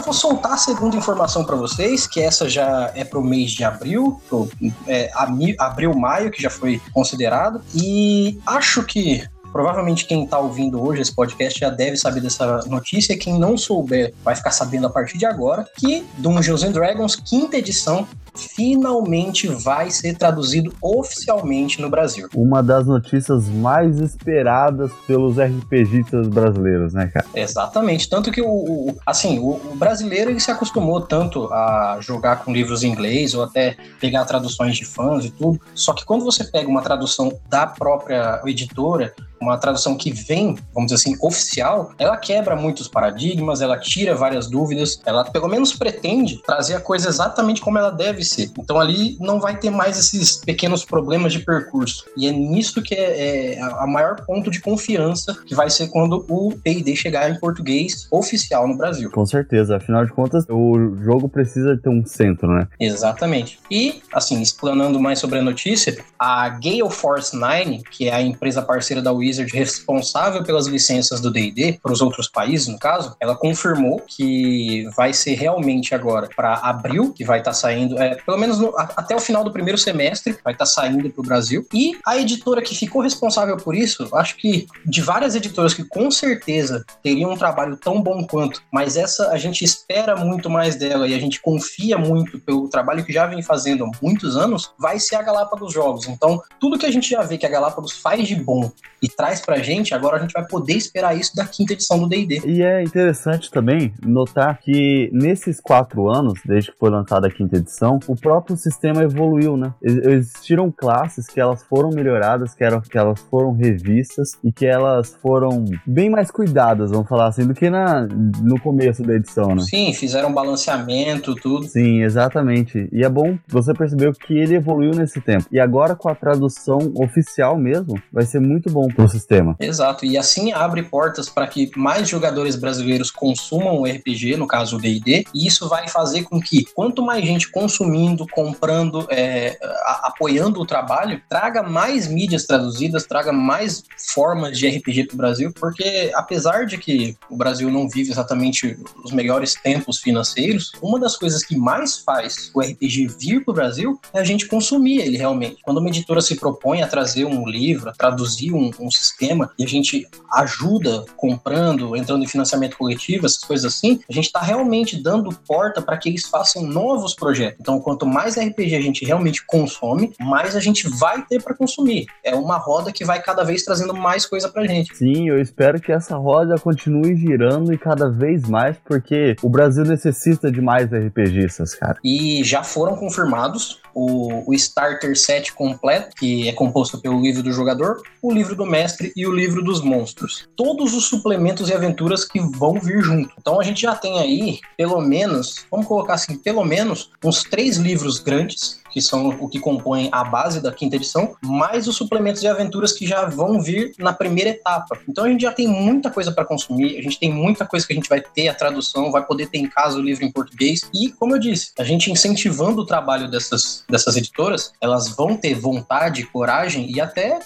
Vou 0.00 0.12
soltar 0.12 0.52
a 0.52 0.56
segunda 0.56 0.96
informação 0.96 1.44
para 1.44 1.56
vocês, 1.56 2.06
que 2.06 2.20
essa 2.20 2.48
já 2.48 2.90
é 2.94 3.04
para 3.04 3.18
o 3.18 3.24
mês 3.24 3.52
de 3.52 3.64
abril, 3.64 4.20
pro, 4.28 4.48
é, 4.86 5.10
abril, 5.58 5.94
maio, 5.94 6.30
que 6.30 6.42
já 6.42 6.50
foi 6.50 6.80
considerado. 6.92 7.62
E 7.74 8.38
acho 8.46 8.82
que 8.84 9.22
provavelmente 9.52 10.06
quem 10.06 10.24
está 10.24 10.38
ouvindo 10.38 10.82
hoje 10.82 11.02
esse 11.02 11.14
podcast 11.14 11.58
já 11.58 11.70
deve 11.70 11.96
saber 11.96 12.20
dessa 12.20 12.58
notícia. 12.66 13.16
Quem 13.16 13.38
não 13.38 13.56
souber 13.56 14.14
vai 14.24 14.34
ficar 14.34 14.50
sabendo 14.50 14.86
a 14.86 14.90
partir 14.90 15.18
de 15.18 15.26
agora 15.26 15.66
que 15.76 16.04
Dungeons 16.18 16.62
and 16.62 16.72
Dragons, 16.72 17.16
quinta 17.16 17.56
edição, 17.56 18.06
finalmente 18.34 19.48
vai 19.48 19.90
ser 19.90 20.16
traduzido 20.16 20.72
oficialmente 20.82 21.80
no 21.80 21.88
Brasil. 21.88 22.28
Uma 22.34 22.62
das 22.62 22.86
notícias 22.86 23.48
mais 23.48 23.98
esperadas 23.98 24.90
pelos 25.06 25.36
RPGistas 25.38 26.28
brasileiros, 26.28 26.94
né, 26.94 27.10
cara? 27.12 27.26
Exatamente. 27.34 28.08
Tanto 28.08 28.30
que 28.30 28.40
o, 28.40 28.48
o 28.48 28.96
assim, 29.06 29.38
o, 29.38 29.50
o, 29.50 29.76
brasileiro 29.76 30.30
ele 30.30 30.40
se 30.40 30.50
acostumou 30.50 31.00
tanto 31.00 31.52
a 31.52 31.98
jogar 32.00 32.44
com 32.44 32.52
livros 32.52 32.82
em 32.82 32.90
inglês 32.90 33.34
ou 33.34 33.42
até 33.42 33.76
pegar 34.00 34.24
traduções 34.24 34.76
de 34.76 34.84
fãs 34.84 35.24
e 35.24 35.30
tudo. 35.30 35.60
Só 35.74 35.92
que 35.92 36.04
quando 36.04 36.24
você 36.24 36.44
pega 36.44 36.68
uma 36.68 36.82
tradução 36.82 37.32
da 37.48 37.66
própria 37.66 38.40
editora, 38.46 39.12
uma 39.40 39.56
tradução 39.56 39.96
que 39.96 40.12
vem, 40.12 40.56
vamos 40.74 40.92
dizer 40.92 40.96
assim, 40.96 41.16
oficial, 41.20 41.92
ela 41.98 42.16
quebra 42.16 42.54
muitos 42.54 42.86
paradigmas, 42.86 43.62
ela 43.62 43.78
tira 43.78 44.14
várias 44.14 44.48
dúvidas, 44.48 45.00
ela 45.06 45.24
pelo 45.24 45.48
menos 45.48 45.72
pretende 45.72 46.40
trazer 46.42 46.74
a 46.74 46.80
coisa 46.80 47.08
exatamente 47.08 47.60
como 47.60 47.78
ela 47.78 47.90
deve 47.90 48.19
ser. 48.24 48.50
Então 48.58 48.78
ali 48.78 49.16
não 49.20 49.40
vai 49.40 49.56
ter 49.58 49.70
mais 49.70 49.98
esses 49.98 50.36
pequenos 50.36 50.84
problemas 50.84 51.32
de 51.32 51.40
percurso. 51.40 52.04
E 52.16 52.26
é 52.26 52.32
nisso 52.32 52.82
que 52.82 52.94
é, 52.94 53.54
é 53.54 53.60
a 53.60 53.86
maior 53.86 54.24
ponto 54.24 54.50
de 54.50 54.60
confiança 54.60 55.36
que 55.46 55.54
vai 55.54 55.70
ser 55.70 55.88
quando 55.88 56.24
o 56.28 56.52
P&D 56.62 56.96
chegar 56.96 57.30
em 57.30 57.38
português 57.38 58.06
oficial 58.10 58.66
no 58.66 58.76
Brasil. 58.76 59.10
Com 59.10 59.26
certeza, 59.26 59.76
afinal 59.76 60.04
de 60.04 60.12
contas, 60.12 60.44
o 60.48 60.96
jogo 61.02 61.28
precisa 61.28 61.76
ter 61.76 61.88
um 61.88 62.04
centro, 62.04 62.48
né? 62.48 62.66
Exatamente. 62.78 63.58
E, 63.70 64.02
assim, 64.12 64.40
explanando 64.40 65.00
mais 65.00 65.18
sobre 65.18 65.38
a 65.38 65.42
notícia, 65.42 65.96
a 66.18 66.48
Gale 66.48 66.90
Force 66.90 67.36
9, 67.36 67.82
que 67.90 68.08
é 68.08 68.14
a 68.14 68.22
empresa 68.22 68.62
parceira 68.62 69.02
da 69.02 69.12
Wizard 69.12 69.50
responsável 69.52 70.42
pelas 70.42 70.66
licenças 70.66 71.20
do 71.20 71.30
D&D 71.30 71.78
para 71.82 71.92
os 71.92 72.00
outros 72.00 72.28
países, 72.28 72.68
no 72.68 72.78
caso, 72.78 73.16
ela 73.20 73.36
confirmou 73.36 74.00
que 74.06 74.88
vai 74.96 75.12
ser 75.12 75.34
realmente 75.34 75.94
agora 75.94 76.28
para 76.34 76.54
abril 76.54 77.12
que 77.12 77.24
vai 77.24 77.38
estar 77.38 77.50
tá 77.50 77.54
saindo, 77.54 77.96
pelo 78.16 78.38
menos 78.38 78.58
no, 78.58 78.76
a, 78.78 78.82
até 78.96 79.14
o 79.14 79.20
final 79.20 79.44
do 79.44 79.52
primeiro 79.52 79.78
semestre 79.78 80.36
vai 80.44 80.52
estar 80.52 80.64
tá 80.64 80.70
saindo 80.70 81.10
para 81.10 81.20
o 81.20 81.24
Brasil. 81.24 81.66
E 81.72 81.98
a 82.06 82.18
editora 82.18 82.62
que 82.62 82.74
ficou 82.74 83.02
responsável 83.02 83.56
por 83.56 83.74
isso, 83.74 84.08
acho 84.14 84.36
que 84.36 84.66
de 84.84 85.00
várias 85.00 85.34
editoras 85.34 85.74
que 85.74 85.84
com 85.84 86.10
certeza 86.10 86.84
teriam 87.02 87.32
um 87.32 87.36
trabalho 87.36 87.76
tão 87.76 88.00
bom 88.00 88.26
quanto, 88.26 88.62
mas 88.72 88.96
essa 88.96 89.30
a 89.30 89.38
gente 89.38 89.64
espera 89.64 90.16
muito 90.16 90.48
mais 90.48 90.76
dela 90.76 91.06
e 91.06 91.14
a 91.14 91.18
gente 91.18 91.40
confia 91.40 91.98
muito 91.98 92.38
pelo 92.40 92.68
trabalho 92.68 93.04
que 93.04 93.12
já 93.12 93.26
vem 93.26 93.42
fazendo 93.42 93.84
há 93.84 93.90
muitos 94.02 94.36
anos, 94.36 94.72
vai 94.78 94.98
ser 94.98 95.16
a 95.16 95.22
Galápagos 95.22 95.72
Jogos. 95.72 96.08
Então, 96.08 96.40
tudo 96.58 96.78
que 96.78 96.86
a 96.86 96.90
gente 96.90 97.08
já 97.08 97.22
vê 97.22 97.38
que 97.38 97.46
a 97.46 97.50
Galápagos 97.50 97.92
faz 97.98 98.26
de 98.26 98.34
bom 98.34 98.70
e 99.02 99.08
traz 99.08 99.40
pra 99.40 99.58
gente, 99.58 99.94
agora 99.94 100.16
a 100.16 100.20
gente 100.20 100.32
vai 100.32 100.46
poder 100.46 100.74
esperar 100.74 101.16
isso 101.16 101.34
da 101.34 101.46
quinta 101.46 101.72
edição 101.72 101.98
do 101.98 102.08
D&D. 102.08 102.42
E 102.44 102.62
é 102.62 102.82
interessante 102.82 103.50
também 103.50 103.92
notar 104.04 104.58
que 104.58 105.10
nesses 105.12 105.60
quatro 105.60 106.10
anos, 106.10 106.40
desde 106.44 106.72
que 106.72 106.78
foi 106.78 106.90
lançada 106.90 107.28
a 107.28 107.30
quinta 107.30 107.56
edição, 107.56 107.99
o 108.06 108.16
próprio 108.16 108.56
sistema 108.56 109.02
evoluiu, 109.02 109.56
né? 109.56 109.72
Existiram 109.82 110.70
classes 110.70 111.26
que 111.26 111.40
elas 111.40 111.62
foram 111.62 111.90
melhoradas, 111.90 112.54
que, 112.54 112.64
eram, 112.64 112.80
que 112.80 112.96
elas 112.96 113.20
foram 113.30 113.52
revistas 113.52 114.30
e 114.42 114.52
que 114.52 114.66
elas 114.66 115.16
foram 115.20 115.64
bem 115.86 116.10
mais 116.10 116.30
cuidadas, 116.30 116.90
vamos 116.90 117.08
falar 117.08 117.28
assim, 117.28 117.46
do 117.46 117.54
que 117.54 117.70
na, 117.70 118.06
no 118.42 118.60
começo 118.60 119.02
da 119.02 119.14
edição, 119.14 119.54
né? 119.54 119.62
Sim, 119.62 119.92
fizeram 119.92 120.32
balanceamento, 120.32 121.34
tudo. 121.34 121.66
Sim, 121.66 122.02
exatamente. 122.02 122.88
E 122.92 123.04
é 123.04 123.08
bom 123.08 123.38
você 123.48 123.72
percebeu 123.74 124.12
que 124.12 124.34
ele 124.34 124.56
evoluiu 124.56 124.92
nesse 124.92 125.20
tempo. 125.20 125.46
E 125.50 125.58
agora 125.58 125.94
com 125.94 126.08
a 126.08 126.14
tradução 126.14 126.78
oficial 126.96 127.56
mesmo, 127.56 128.00
vai 128.12 128.24
ser 128.24 128.40
muito 128.40 128.70
bom 128.70 128.88
pro 128.88 129.08
sistema. 129.08 129.56
Exato, 129.60 130.04
e 130.04 130.16
assim 130.16 130.52
abre 130.52 130.82
portas 130.82 131.28
para 131.28 131.46
que 131.46 131.70
mais 131.76 132.08
jogadores 132.08 132.56
brasileiros 132.56 133.10
consumam 133.10 133.80
o 133.80 133.84
RPG, 133.84 134.36
no 134.36 134.46
caso 134.46 134.76
o 134.76 134.80
D&D, 134.80 135.24
e 135.34 135.46
isso 135.46 135.68
vai 135.68 135.88
fazer 135.88 136.24
com 136.24 136.40
que 136.40 136.64
quanto 136.74 137.02
mais 137.02 137.24
gente 137.24 137.50
consumindo, 137.90 138.26
comprando, 138.28 139.06
é, 139.10 139.58
a, 139.84 140.08
apoiando 140.08 140.60
o 140.60 140.66
trabalho, 140.66 141.20
traga 141.28 141.62
mais 141.62 142.06
mídias 142.06 142.46
traduzidas, 142.46 143.04
traga 143.04 143.32
mais 143.32 143.82
formas 144.14 144.56
de 144.56 144.68
RPG 144.68 145.04
para 145.04 145.14
o 145.14 145.16
Brasil, 145.16 145.52
porque 145.58 146.10
apesar 146.14 146.66
de 146.66 146.78
que 146.78 147.16
o 147.28 147.36
Brasil 147.36 147.70
não 147.70 147.88
vive 147.88 148.10
exatamente 148.10 148.78
os 149.04 149.12
melhores 149.12 149.54
tempos 149.54 149.98
financeiros, 149.98 150.72
uma 150.80 150.98
das 150.98 151.16
coisas 151.16 151.42
que 151.42 151.56
mais 151.56 151.98
faz 151.98 152.50
o 152.54 152.60
RPG 152.60 153.08
vir 153.18 153.44
para 153.44 153.52
o 153.52 153.54
Brasil 153.54 154.00
é 154.12 154.20
a 154.20 154.24
gente 154.24 154.46
consumir 154.46 155.00
ele 155.00 155.16
realmente. 155.16 155.60
Quando 155.62 155.78
uma 155.78 155.88
editora 155.88 156.20
se 156.20 156.36
propõe 156.36 156.82
a 156.82 156.86
trazer 156.86 157.24
um 157.24 157.48
livro, 157.48 157.90
a 157.90 157.92
traduzir 157.92 158.52
um, 158.52 158.70
um 158.78 158.90
sistema 158.90 159.50
e 159.58 159.64
a 159.64 159.68
gente 159.68 160.06
ajuda 160.32 161.04
comprando, 161.16 161.96
entrando 161.96 162.22
em 162.22 162.28
financiamento 162.28 162.76
coletivo, 162.76 163.26
essas 163.26 163.42
coisas 163.42 163.74
assim, 163.74 164.00
a 164.08 164.12
gente 164.12 164.26
está 164.26 164.40
realmente 164.40 165.02
dando 165.02 165.30
porta 165.46 165.82
para 165.82 165.96
que 165.96 166.08
eles 166.08 166.26
façam 166.26 166.62
novos 166.62 167.14
projetos. 167.14 167.60
Então, 167.60 167.79
quanto 167.80 168.06
mais 168.06 168.36
RPG 168.36 168.74
a 168.74 168.80
gente 168.80 169.04
realmente 169.04 169.44
consome, 169.46 170.12
mais 170.20 170.54
a 170.56 170.60
gente 170.60 170.88
vai 170.88 171.22
ter 171.26 171.42
para 171.42 171.54
consumir. 171.54 172.06
É 172.24 172.34
uma 172.34 172.56
roda 172.56 172.92
que 172.92 173.04
vai 173.04 173.20
cada 173.20 173.44
vez 173.44 173.64
trazendo 173.64 173.94
mais 173.94 174.26
coisa 174.26 174.48
para 174.48 174.66
gente. 174.66 174.96
Sim, 174.96 175.28
eu 175.28 175.40
espero 175.40 175.80
que 175.80 175.92
essa 175.92 176.16
roda 176.16 176.56
continue 176.58 177.16
girando 177.16 177.72
e 177.72 177.78
cada 177.78 178.10
vez 178.10 178.48
mais, 178.48 178.76
porque 178.84 179.36
o 179.42 179.48
Brasil 179.48 179.84
necessita 179.84 180.50
de 180.50 180.60
mais 180.60 180.88
RPGistas, 180.90 181.74
cara. 181.74 181.98
E 182.04 182.42
já 182.44 182.62
foram 182.62 182.96
confirmados 182.96 183.80
o, 183.94 184.50
o 184.50 184.54
Starter 184.54 185.18
Set 185.18 185.52
completo, 185.52 186.14
que 186.16 186.48
é 186.48 186.52
composto 186.52 186.98
pelo 186.98 187.20
livro 187.20 187.42
do 187.42 187.52
jogador, 187.52 188.02
o 188.22 188.32
livro 188.32 188.54
do 188.54 188.66
mestre 188.66 189.12
e 189.16 189.26
o 189.26 189.32
livro 189.32 189.62
dos 189.62 189.80
monstros. 189.82 190.48
Todos 190.56 190.94
os 190.94 191.04
suplementos 191.04 191.68
e 191.68 191.74
aventuras 191.74 192.24
que 192.24 192.40
vão 192.40 192.74
vir 192.74 193.02
junto. 193.02 193.34
Então 193.38 193.60
a 193.60 193.64
gente 193.64 193.82
já 193.82 193.94
tem 193.94 194.18
aí, 194.18 194.60
pelo 194.76 195.00
menos, 195.00 195.66
vamos 195.70 195.86
colocar 195.86 196.14
assim, 196.14 196.36
pelo 196.36 196.64
menos 196.64 197.10
uns 197.24 197.42
três 197.42 197.76
livros 197.76 198.18
grandes 198.18 198.79
que 198.90 199.00
são 199.00 199.28
o 199.40 199.48
que 199.48 199.58
compõem 199.58 200.08
a 200.12 200.24
base 200.24 200.60
da 200.60 200.72
quinta 200.72 200.96
edição, 200.96 201.36
mais 201.42 201.86
os 201.86 201.96
suplementos 201.96 202.40
de 202.40 202.48
aventuras 202.48 202.92
que 202.92 203.06
já 203.06 203.24
vão 203.24 203.60
vir 203.60 203.92
na 203.98 204.12
primeira 204.12 204.50
etapa. 204.50 204.98
Então 205.08 205.24
a 205.24 205.28
gente 205.28 205.42
já 205.42 205.52
tem 205.52 205.68
muita 205.68 206.10
coisa 206.10 206.32
para 206.32 206.44
consumir, 206.44 206.98
a 206.98 207.02
gente 207.02 207.18
tem 207.18 207.32
muita 207.32 207.66
coisa 207.66 207.86
que 207.86 207.92
a 207.92 207.96
gente 207.96 208.08
vai 208.08 208.20
ter 208.20 208.48
a 208.48 208.54
tradução, 208.54 209.10
vai 209.10 209.24
poder 209.24 209.46
ter 209.46 209.58
em 209.58 209.68
casa 209.68 209.98
o 209.98 210.02
livro 210.02 210.24
em 210.24 210.32
português. 210.32 210.80
E, 210.92 211.10
como 211.12 211.34
eu 211.34 211.38
disse, 211.38 211.72
a 211.78 211.84
gente 211.84 212.10
incentivando 212.10 212.82
o 212.82 212.86
trabalho 212.86 213.30
dessas, 213.30 213.84
dessas 213.88 214.16
editoras, 214.16 214.72
elas 214.80 215.08
vão 215.08 215.36
ter 215.36 215.54
vontade, 215.54 216.26
coragem 216.26 216.90
e 216.90 217.00
até 217.00 217.38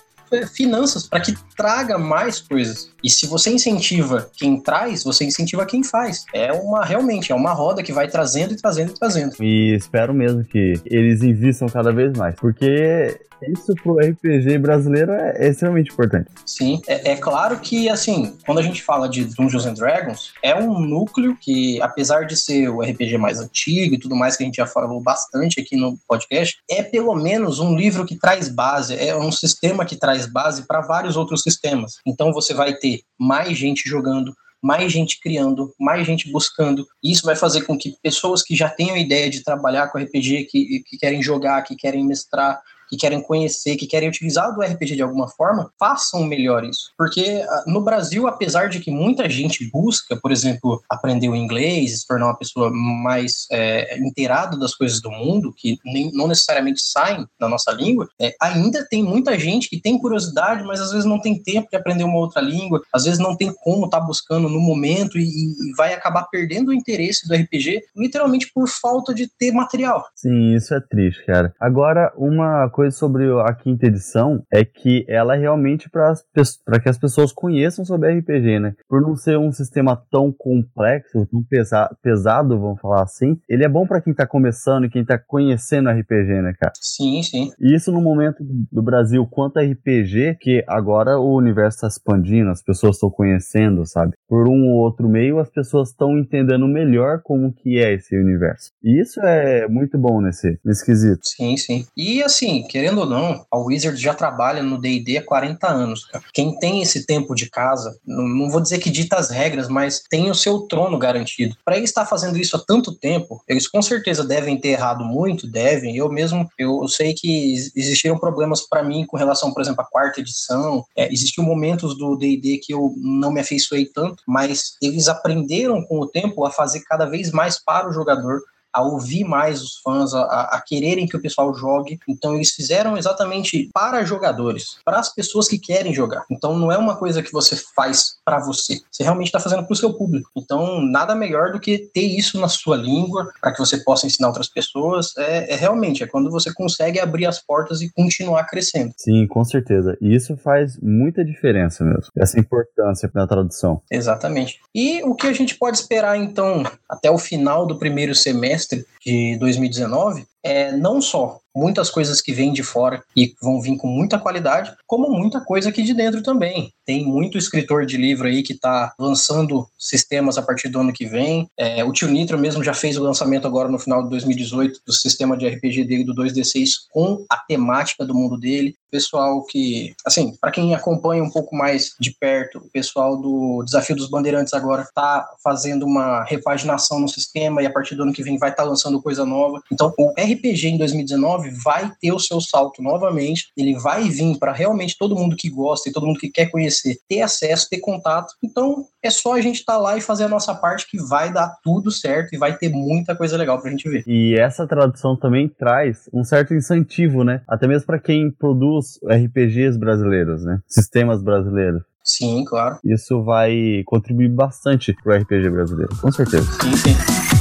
finanças 0.52 1.06
para 1.06 1.20
que 1.20 1.34
traga 1.56 1.98
mais 1.98 2.40
coisas. 2.40 2.93
E 3.04 3.10
se 3.10 3.26
você 3.26 3.50
incentiva 3.50 4.30
quem 4.34 4.58
traz, 4.58 5.04
você 5.04 5.26
incentiva 5.26 5.66
quem 5.66 5.84
faz. 5.84 6.24
É 6.32 6.50
uma 6.52 6.82
realmente 6.82 7.30
é 7.30 7.34
uma 7.34 7.52
roda 7.52 7.82
que 7.82 7.92
vai 7.92 8.08
trazendo 8.08 8.54
e 8.54 8.56
trazendo 8.56 8.92
e 8.92 8.94
trazendo. 8.94 9.36
E 9.40 9.74
espero 9.74 10.14
mesmo 10.14 10.42
que 10.42 10.80
eles 10.86 11.22
invistam 11.22 11.68
cada 11.68 11.92
vez 11.92 12.16
mais, 12.16 12.34
porque 12.36 13.20
isso 13.52 13.74
pro 13.82 13.98
RPG 13.98 14.58
brasileiro 14.58 15.12
é, 15.12 15.48
extremamente 15.48 15.92
importante. 15.92 16.30
Sim, 16.46 16.80
é, 16.86 17.12
é, 17.12 17.16
claro 17.16 17.58
que, 17.58 17.88
assim, 17.88 18.36
quando 18.46 18.58
a 18.58 18.62
gente 18.62 18.82
fala 18.82 19.08
de 19.08 19.24
Dungeons 19.24 19.66
and 19.66 19.74
Dragons, 19.74 20.32
é 20.42 20.54
um 20.54 20.80
núcleo 20.80 21.36
que, 21.40 21.80
apesar 21.82 22.26
de 22.26 22.36
ser 22.36 22.68
o 22.68 22.80
RPG 22.80 23.18
mais 23.18 23.40
antigo 23.40 23.94
e 23.94 23.98
tudo 23.98 24.16
mais 24.16 24.36
que 24.36 24.42
a 24.42 24.46
gente 24.46 24.56
já 24.56 24.66
falou 24.66 25.00
bastante 25.00 25.60
aqui 25.60 25.76
no 25.76 25.98
podcast, 26.08 26.56
é 26.70 26.82
pelo 26.82 27.14
menos 27.14 27.58
um 27.58 27.76
livro 27.76 28.04
que 28.04 28.16
traz 28.16 28.48
base, 28.48 28.96
é 28.96 29.16
um 29.16 29.32
sistema 29.32 29.84
que 29.84 29.96
traz 29.96 30.26
base 30.26 30.66
para 30.66 30.80
vários 30.80 31.16
outros 31.16 31.42
sistemas. 31.42 31.94
Então 32.06 32.32
você 32.32 32.54
vai 32.54 32.74
ter 32.74 32.93
mais 33.18 33.56
gente 33.56 33.88
jogando, 33.88 34.34
mais 34.62 34.90
gente 34.90 35.20
criando, 35.20 35.74
mais 35.78 36.06
gente 36.06 36.30
buscando. 36.30 36.86
Isso 37.02 37.26
vai 37.26 37.36
fazer 37.36 37.62
com 37.62 37.76
que 37.76 37.96
pessoas 38.02 38.42
que 38.42 38.56
já 38.56 38.68
tenham 38.68 38.96
ideia 38.96 39.28
de 39.28 39.44
trabalhar 39.44 39.88
com 39.88 39.98
RPG, 39.98 40.44
que, 40.44 40.82
que 40.86 40.96
querem 40.96 41.22
jogar, 41.22 41.62
que 41.62 41.76
querem 41.76 42.04
mestrar, 42.04 42.62
que 42.94 43.00
querem 43.00 43.20
conhecer, 43.20 43.76
que 43.76 43.86
querem 43.86 44.08
utilizar 44.08 44.54
do 44.54 44.62
RPG 44.62 44.96
de 44.96 45.02
alguma 45.02 45.28
forma, 45.28 45.70
façam 45.78 46.24
melhor 46.24 46.64
isso. 46.64 46.92
Porque 46.96 47.44
ah, 47.48 47.64
no 47.66 47.80
Brasil, 47.80 48.26
apesar 48.26 48.68
de 48.68 48.80
que 48.80 48.90
muita 48.90 49.28
gente 49.28 49.68
busca, 49.70 50.16
por 50.16 50.30
exemplo, 50.30 50.82
aprender 50.88 51.28
o 51.28 51.36
inglês, 51.36 52.00
se 52.00 52.06
tornar 52.06 52.26
uma 52.26 52.38
pessoa 52.38 52.70
mais 52.72 53.46
é, 53.50 53.98
inteirada 53.98 54.58
das 54.58 54.74
coisas 54.74 55.00
do 55.00 55.10
mundo, 55.10 55.52
que 55.56 55.78
nem, 55.84 56.10
não 56.12 56.28
necessariamente 56.28 56.80
saem 56.80 57.26
da 57.38 57.48
nossa 57.48 57.72
língua, 57.72 58.08
é, 58.20 58.34
ainda 58.40 58.86
tem 58.88 59.02
muita 59.02 59.38
gente 59.38 59.68
que 59.68 59.80
tem 59.80 59.98
curiosidade, 59.98 60.62
mas 60.64 60.80
às 60.80 60.90
vezes 60.90 61.04
não 61.04 61.20
tem 61.20 61.42
tempo 61.42 61.68
de 61.70 61.76
aprender 61.76 62.04
uma 62.04 62.18
outra 62.18 62.40
língua, 62.40 62.82
às 62.92 63.04
vezes 63.04 63.18
não 63.18 63.36
tem 63.36 63.52
como 63.62 63.86
estar 63.86 64.00
tá 64.00 64.06
buscando 64.06 64.48
no 64.48 64.60
momento 64.60 65.18
e, 65.18 65.24
e 65.24 65.72
vai 65.76 65.92
acabar 65.92 66.24
perdendo 66.24 66.68
o 66.68 66.74
interesse 66.74 67.26
do 67.26 67.34
RPG, 67.34 67.82
literalmente 67.96 68.50
por 68.54 68.68
falta 68.68 69.14
de 69.14 69.26
ter 69.26 69.52
material. 69.52 70.06
Sim, 70.14 70.54
isso 70.54 70.74
é 70.74 70.80
triste, 70.80 71.24
cara. 71.26 71.54
Agora, 71.60 72.12
uma 72.16 72.68
coisa 72.70 72.83
coisa 72.84 72.96
sobre 72.96 73.24
a 73.40 73.54
quinta 73.54 73.86
edição 73.86 74.42
é 74.52 74.64
que 74.64 75.04
ela 75.08 75.34
é 75.34 75.38
realmente 75.38 75.88
para 75.88 76.80
que 76.80 76.88
as 76.88 76.98
pessoas 76.98 77.32
conheçam 77.32 77.84
sobre 77.84 78.12
RPG, 78.12 78.60
né? 78.60 78.74
Por 78.88 79.00
não 79.00 79.16
ser 79.16 79.38
um 79.38 79.50
sistema 79.50 79.96
tão 80.10 80.32
complexo, 80.32 81.26
tão 81.26 81.42
pesa 81.42 81.88
pesado, 82.02 82.58
vamos 82.60 82.80
falar 82.80 83.02
assim, 83.02 83.38
ele 83.48 83.64
é 83.64 83.68
bom 83.68 83.86
para 83.86 84.00
quem 84.00 84.12
tá 84.12 84.26
começando 84.26 84.84
e 84.84 84.90
quem 84.90 85.04
tá 85.04 85.18
conhecendo 85.18 85.88
RPG, 85.88 86.42
né, 86.42 86.52
cara? 86.58 86.72
Sim, 86.80 87.22
sim. 87.22 87.50
E 87.58 87.74
isso 87.74 87.90
no 87.90 88.00
momento 88.00 88.44
do 88.70 88.82
Brasil 88.82 89.26
quanto 89.26 89.58
RPG, 89.58 90.36
que 90.40 90.62
agora 90.66 91.18
o 91.18 91.34
universo 91.34 91.80
tá 91.80 91.88
expandindo, 91.88 92.50
as 92.50 92.62
pessoas 92.62 92.96
estão 92.96 93.10
conhecendo, 93.10 93.86
sabe? 93.86 94.12
Por 94.28 94.48
um 94.48 94.68
ou 94.70 94.80
outro 94.80 95.08
meio, 95.08 95.38
as 95.38 95.48
pessoas 95.48 95.90
estão 95.90 96.18
entendendo 96.18 96.66
melhor 96.68 97.20
como 97.22 97.52
que 97.52 97.78
é 97.78 97.94
esse 97.94 98.16
universo. 98.16 98.70
E 98.82 99.00
isso 99.00 99.20
é 99.20 99.66
muito 99.68 99.96
bom 99.96 100.20
nesse, 100.20 100.58
nesse 100.64 100.84
quesito. 100.84 101.20
Sim, 101.22 101.56
sim. 101.56 101.86
E 101.96 102.22
assim, 102.22 102.63
querendo 102.68 103.00
ou 103.00 103.06
não, 103.06 103.44
a 103.50 103.58
Wizard 103.58 104.00
já 104.00 104.14
trabalha 104.14 104.62
no 104.62 104.78
D&D 104.78 105.18
há 105.18 105.24
40 105.24 105.66
anos. 105.66 106.06
Quem 106.32 106.58
tem 106.58 106.82
esse 106.82 107.06
tempo 107.06 107.34
de 107.34 107.48
casa, 107.48 107.96
não, 108.06 108.26
não 108.26 108.50
vou 108.50 108.60
dizer 108.60 108.78
que 108.78 108.90
dita 108.90 109.16
as 109.16 109.30
regras, 109.30 109.68
mas 109.68 110.02
tem 110.08 110.30
o 110.30 110.34
seu 110.34 110.60
trono 110.60 110.98
garantido. 110.98 111.56
Para 111.64 111.76
ele 111.76 111.84
estar 111.84 112.06
fazendo 112.06 112.38
isso 112.38 112.56
há 112.56 112.60
tanto 112.60 112.94
tempo, 112.94 113.42
eles 113.48 113.68
com 113.68 113.80
certeza 113.82 114.24
devem 114.24 114.58
ter 114.58 114.70
errado 114.70 115.04
muito, 115.04 115.46
devem. 115.46 115.96
Eu 115.96 116.10
mesmo, 116.10 116.48
eu 116.58 116.86
sei 116.88 117.14
que 117.14 117.54
existiram 117.74 118.18
problemas 118.18 118.66
para 118.66 118.82
mim 118.82 119.04
com 119.06 119.16
relação, 119.16 119.52
por 119.52 119.60
exemplo, 119.60 119.82
à 119.82 119.84
quarta 119.84 120.20
edição. 120.20 120.84
É, 120.96 121.12
existiam 121.12 121.44
momentos 121.44 121.96
do 121.96 122.16
D&D 122.16 122.58
que 122.58 122.72
eu 122.72 122.94
não 122.96 123.32
me 123.32 123.40
afeiçoei 123.40 123.86
tanto, 123.86 124.22
mas 124.26 124.74
eles 124.82 125.08
aprenderam 125.08 125.82
com 125.84 126.00
o 126.00 126.06
tempo 126.06 126.44
a 126.44 126.50
fazer 126.50 126.80
cada 126.80 127.06
vez 127.06 127.30
mais 127.30 127.62
para 127.62 127.88
o 127.88 127.92
jogador 127.92 128.40
a 128.74 128.82
ouvir 128.82 129.24
mais 129.24 129.62
os 129.62 129.76
fãs, 129.76 130.12
a, 130.12 130.24
a, 130.24 130.60
quererem 130.60 131.06
que 131.06 131.16
o 131.16 131.22
pessoal 131.22 131.54
jogue. 131.54 132.00
Então 132.08 132.34
eles 132.34 132.50
fizeram 132.50 132.98
exatamente 132.98 133.70
para 133.72 134.04
jogadores, 134.04 134.78
para 134.84 134.98
as 134.98 135.14
pessoas 135.14 135.46
que 135.48 135.58
querem 135.58 135.94
jogar. 135.94 136.24
Então 136.28 136.58
não 136.58 136.72
é 136.72 136.76
uma 136.76 136.96
coisa 136.96 137.22
que 137.22 137.32
você 137.32 137.56
faz 137.76 138.16
para 138.24 138.40
você. 138.40 138.80
Você 138.90 139.04
realmente 139.04 139.28
está 139.28 139.38
fazendo 139.38 139.64
para 139.64 139.72
o 139.72 139.76
seu 139.76 139.94
público. 139.94 140.28
Então 140.36 140.82
nada 140.82 141.14
melhor 141.14 141.52
do 141.52 141.60
que 141.60 141.78
ter 141.78 142.02
isso 142.02 142.40
na 142.40 142.48
sua 142.48 142.76
língua 142.76 143.30
para 143.40 143.52
que 143.52 143.60
você 143.60 143.78
possa 143.78 144.06
ensinar 144.06 144.28
outras 144.28 144.48
pessoas. 144.48 145.16
É, 145.16 145.54
é, 145.54 145.56
realmente 145.56 146.02
é 146.02 146.06
quando 146.06 146.30
você 146.30 146.52
consegue 146.52 146.98
abrir 146.98 147.26
as 147.26 147.40
portas 147.40 147.80
e 147.80 147.90
continuar 147.92 148.44
crescendo. 148.44 148.92
Sim, 148.96 149.26
com 149.28 149.44
certeza. 149.44 149.96
E 150.00 150.14
isso 150.14 150.36
faz 150.36 150.76
muita 150.82 151.24
diferença 151.24 151.84
mesmo. 151.84 152.10
Essa 152.16 152.40
importância 152.40 153.08
na 153.14 153.26
tradução. 153.26 153.80
Exatamente. 153.88 154.58
E 154.74 155.00
o 155.04 155.14
que 155.14 155.28
a 155.28 155.32
gente 155.32 155.56
pode 155.56 155.76
esperar 155.76 156.16
então 156.16 156.64
até 156.88 157.10
o 157.10 157.18
final 157.18 157.66
do 157.66 157.78
primeiro 157.78 158.14
semestre 158.14 158.63
de 159.04 159.36
2019 159.38 160.26
é 160.42 160.72
não 160.72 161.00
só 161.00 161.40
muitas 161.54 161.90
coisas 161.90 162.20
que 162.20 162.32
vêm 162.32 162.52
de 162.52 162.62
fora 162.62 163.02
e 163.16 163.34
vão 163.40 163.60
vir 163.60 163.76
com 163.76 163.86
muita 163.86 164.18
qualidade, 164.18 164.74
como 164.86 165.08
muita 165.08 165.40
coisa 165.40 165.68
aqui 165.68 165.82
de 165.82 165.94
dentro 165.94 166.22
também. 166.22 166.72
Tem 166.84 167.04
muito 167.04 167.38
escritor 167.38 167.86
de 167.86 167.96
livro 167.96 168.26
aí 168.26 168.42
que 168.42 168.52
está 168.52 168.92
lançando 168.98 169.66
sistemas 169.78 170.36
a 170.36 170.42
partir 170.42 170.68
do 170.68 170.80
ano 170.80 170.92
que 170.92 171.06
vem. 171.06 171.48
É, 171.58 171.84
o 171.84 171.92
Tio 171.92 172.08
Nitro 172.08 172.38
mesmo 172.38 172.62
já 172.62 172.74
fez 172.74 172.96
o 172.98 173.02
lançamento 173.02 173.46
agora 173.46 173.68
no 173.68 173.78
final 173.78 174.02
de 174.02 174.10
2018 174.10 174.80
do 174.86 174.92
sistema 174.92 175.36
de 175.36 175.48
RPG 175.48 175.84
dele 175.84 176.04
do 176.04 176.14
2D6 176.14 176.70
com 176.90 177.24
a 177.30 177.36
temática 177.36 178.04
do 178.04 178.14
mundo 178.14 178.38
dele. 178.38 178.74
Pessoal 178.90 179.44
que, 179.44 179.92
assim, 180.06 180.36
para 180.40 180.52
quem 180.52 180.74
acompanha 180.74 181.22
um 181.22 181.30
pouco 181.30 181.56
mais 181.56 181.94
de 181.98 182.12
perto, 182.12 182.58
o 182.58 182.70
pessoal 182.70 183.16
do 183.16 183.62
Desafio 183.64 183.96
dos 183.96 184.08
Bandeirantes 184.08 184.54
agora 184.54 184.82
está 184.82 185.26
fazendo 185.42 185.84
uma 185.84 186.22
repaginação 186.24 187.00
no 187.00 187.08
sistema 187.08 187.62
e 187.62 187.66
a 187.66 187.72
partir 187.72 187.96
do 187.96 188.04
ano 188.04 188.12
que 188.12 188.22
vem 188.22 188.38
vai 188.38 188.50
estar 188.50 188.62
tá 188.62 188.68
lançando 188.68 189.02
coisa 189.02 189.24
nova. 189.24 189.60
Então, 189.72 189.92
o 189.98 190.10
RPG 190.10 190.68
em 190.68 190.78
2019 190.78 191.43
vai 191.50 191.90
ter 192.00 192.12
o 192.12 192.18
seu 192.18 192.40
salto 192.40 192.82
novamente, 192.82 193.46
ele 193.56 193.74
vai 193.78 194.08
vir 194.08 194.38
para 194.38 194.52
realmente 194.52 194.96
todo 194.98 195.16
mundo 195.16 195.36
que 195.36 195.48
gosta 195.48 195.88
e 195.88 195.92
todo 195.92 196.06
mundo 196.06 196.18
que 196.18 196.30
quer 196.30 196.50
conhecer 196.50 196.98
ter 197.08 197.22
acesso, 197.22 197.68
ter 197.68 197.80
contato. 197.80 198.32
Então, 198.42 198.86
é 199.02 199.10
só 199.10 199.34
a 199.34 199.40
gente 199.40 199.60
estar 199.60 199.74
tá 199.74 199.78
lá 199.78 199.96
e 199.96 200.00
fazer 200.00 200.24
a 200.24 200.28
nossa 200.28 200.54
parte 200.54 200.88
que 200.88 200.98
vai 200.98 201.32
dar 201.32 201.54
tudo 201.62 201.90
certo 201.90 202.34
e 202.34 202.38
vai 202.38 202.56
ter 202.56 202.68
muita 202.68 203.14
coisa 203.14 203.36
legal 203.36 203.60
pra 203.60 203.70
gente 203.70 203.88
ver. 203.88 204.02
E 204.06 204.34
essa 204.38 204.66
tradução 204.66 205.16
também 205.16 205.48
traz 205.48 206.08
um 206.12 206.24
certo 206.24 206.54
incentivo, 206.54 207.24
né? 207.24 207.42
Até 207.48 207.66
mesmo 207.66 207.86
para 207.86 207.98
quem 207.98 208.30
produz 208.30 208.98
RPGs 209.04 209.78
brasileiros, 209.78 210.44
né? 210.44 210.60
Sistemas 210.66 211.22
brasileiros. 211.22 211.82
Sim, 212.04 212.44
claro. 212.44 212.78
Isso 212.84 213.22
vai 213.22 213.82
contribuir 213.86 214.28
bastante 214.28 214.94
pro 215.02 215.14
RPG 215.14 215.48
brasileiro, 215.48 215.96
com 215.96 216.12
certeza. 216.12 216.44
Sim, 216.60 216.76
sim. 216.76 217.33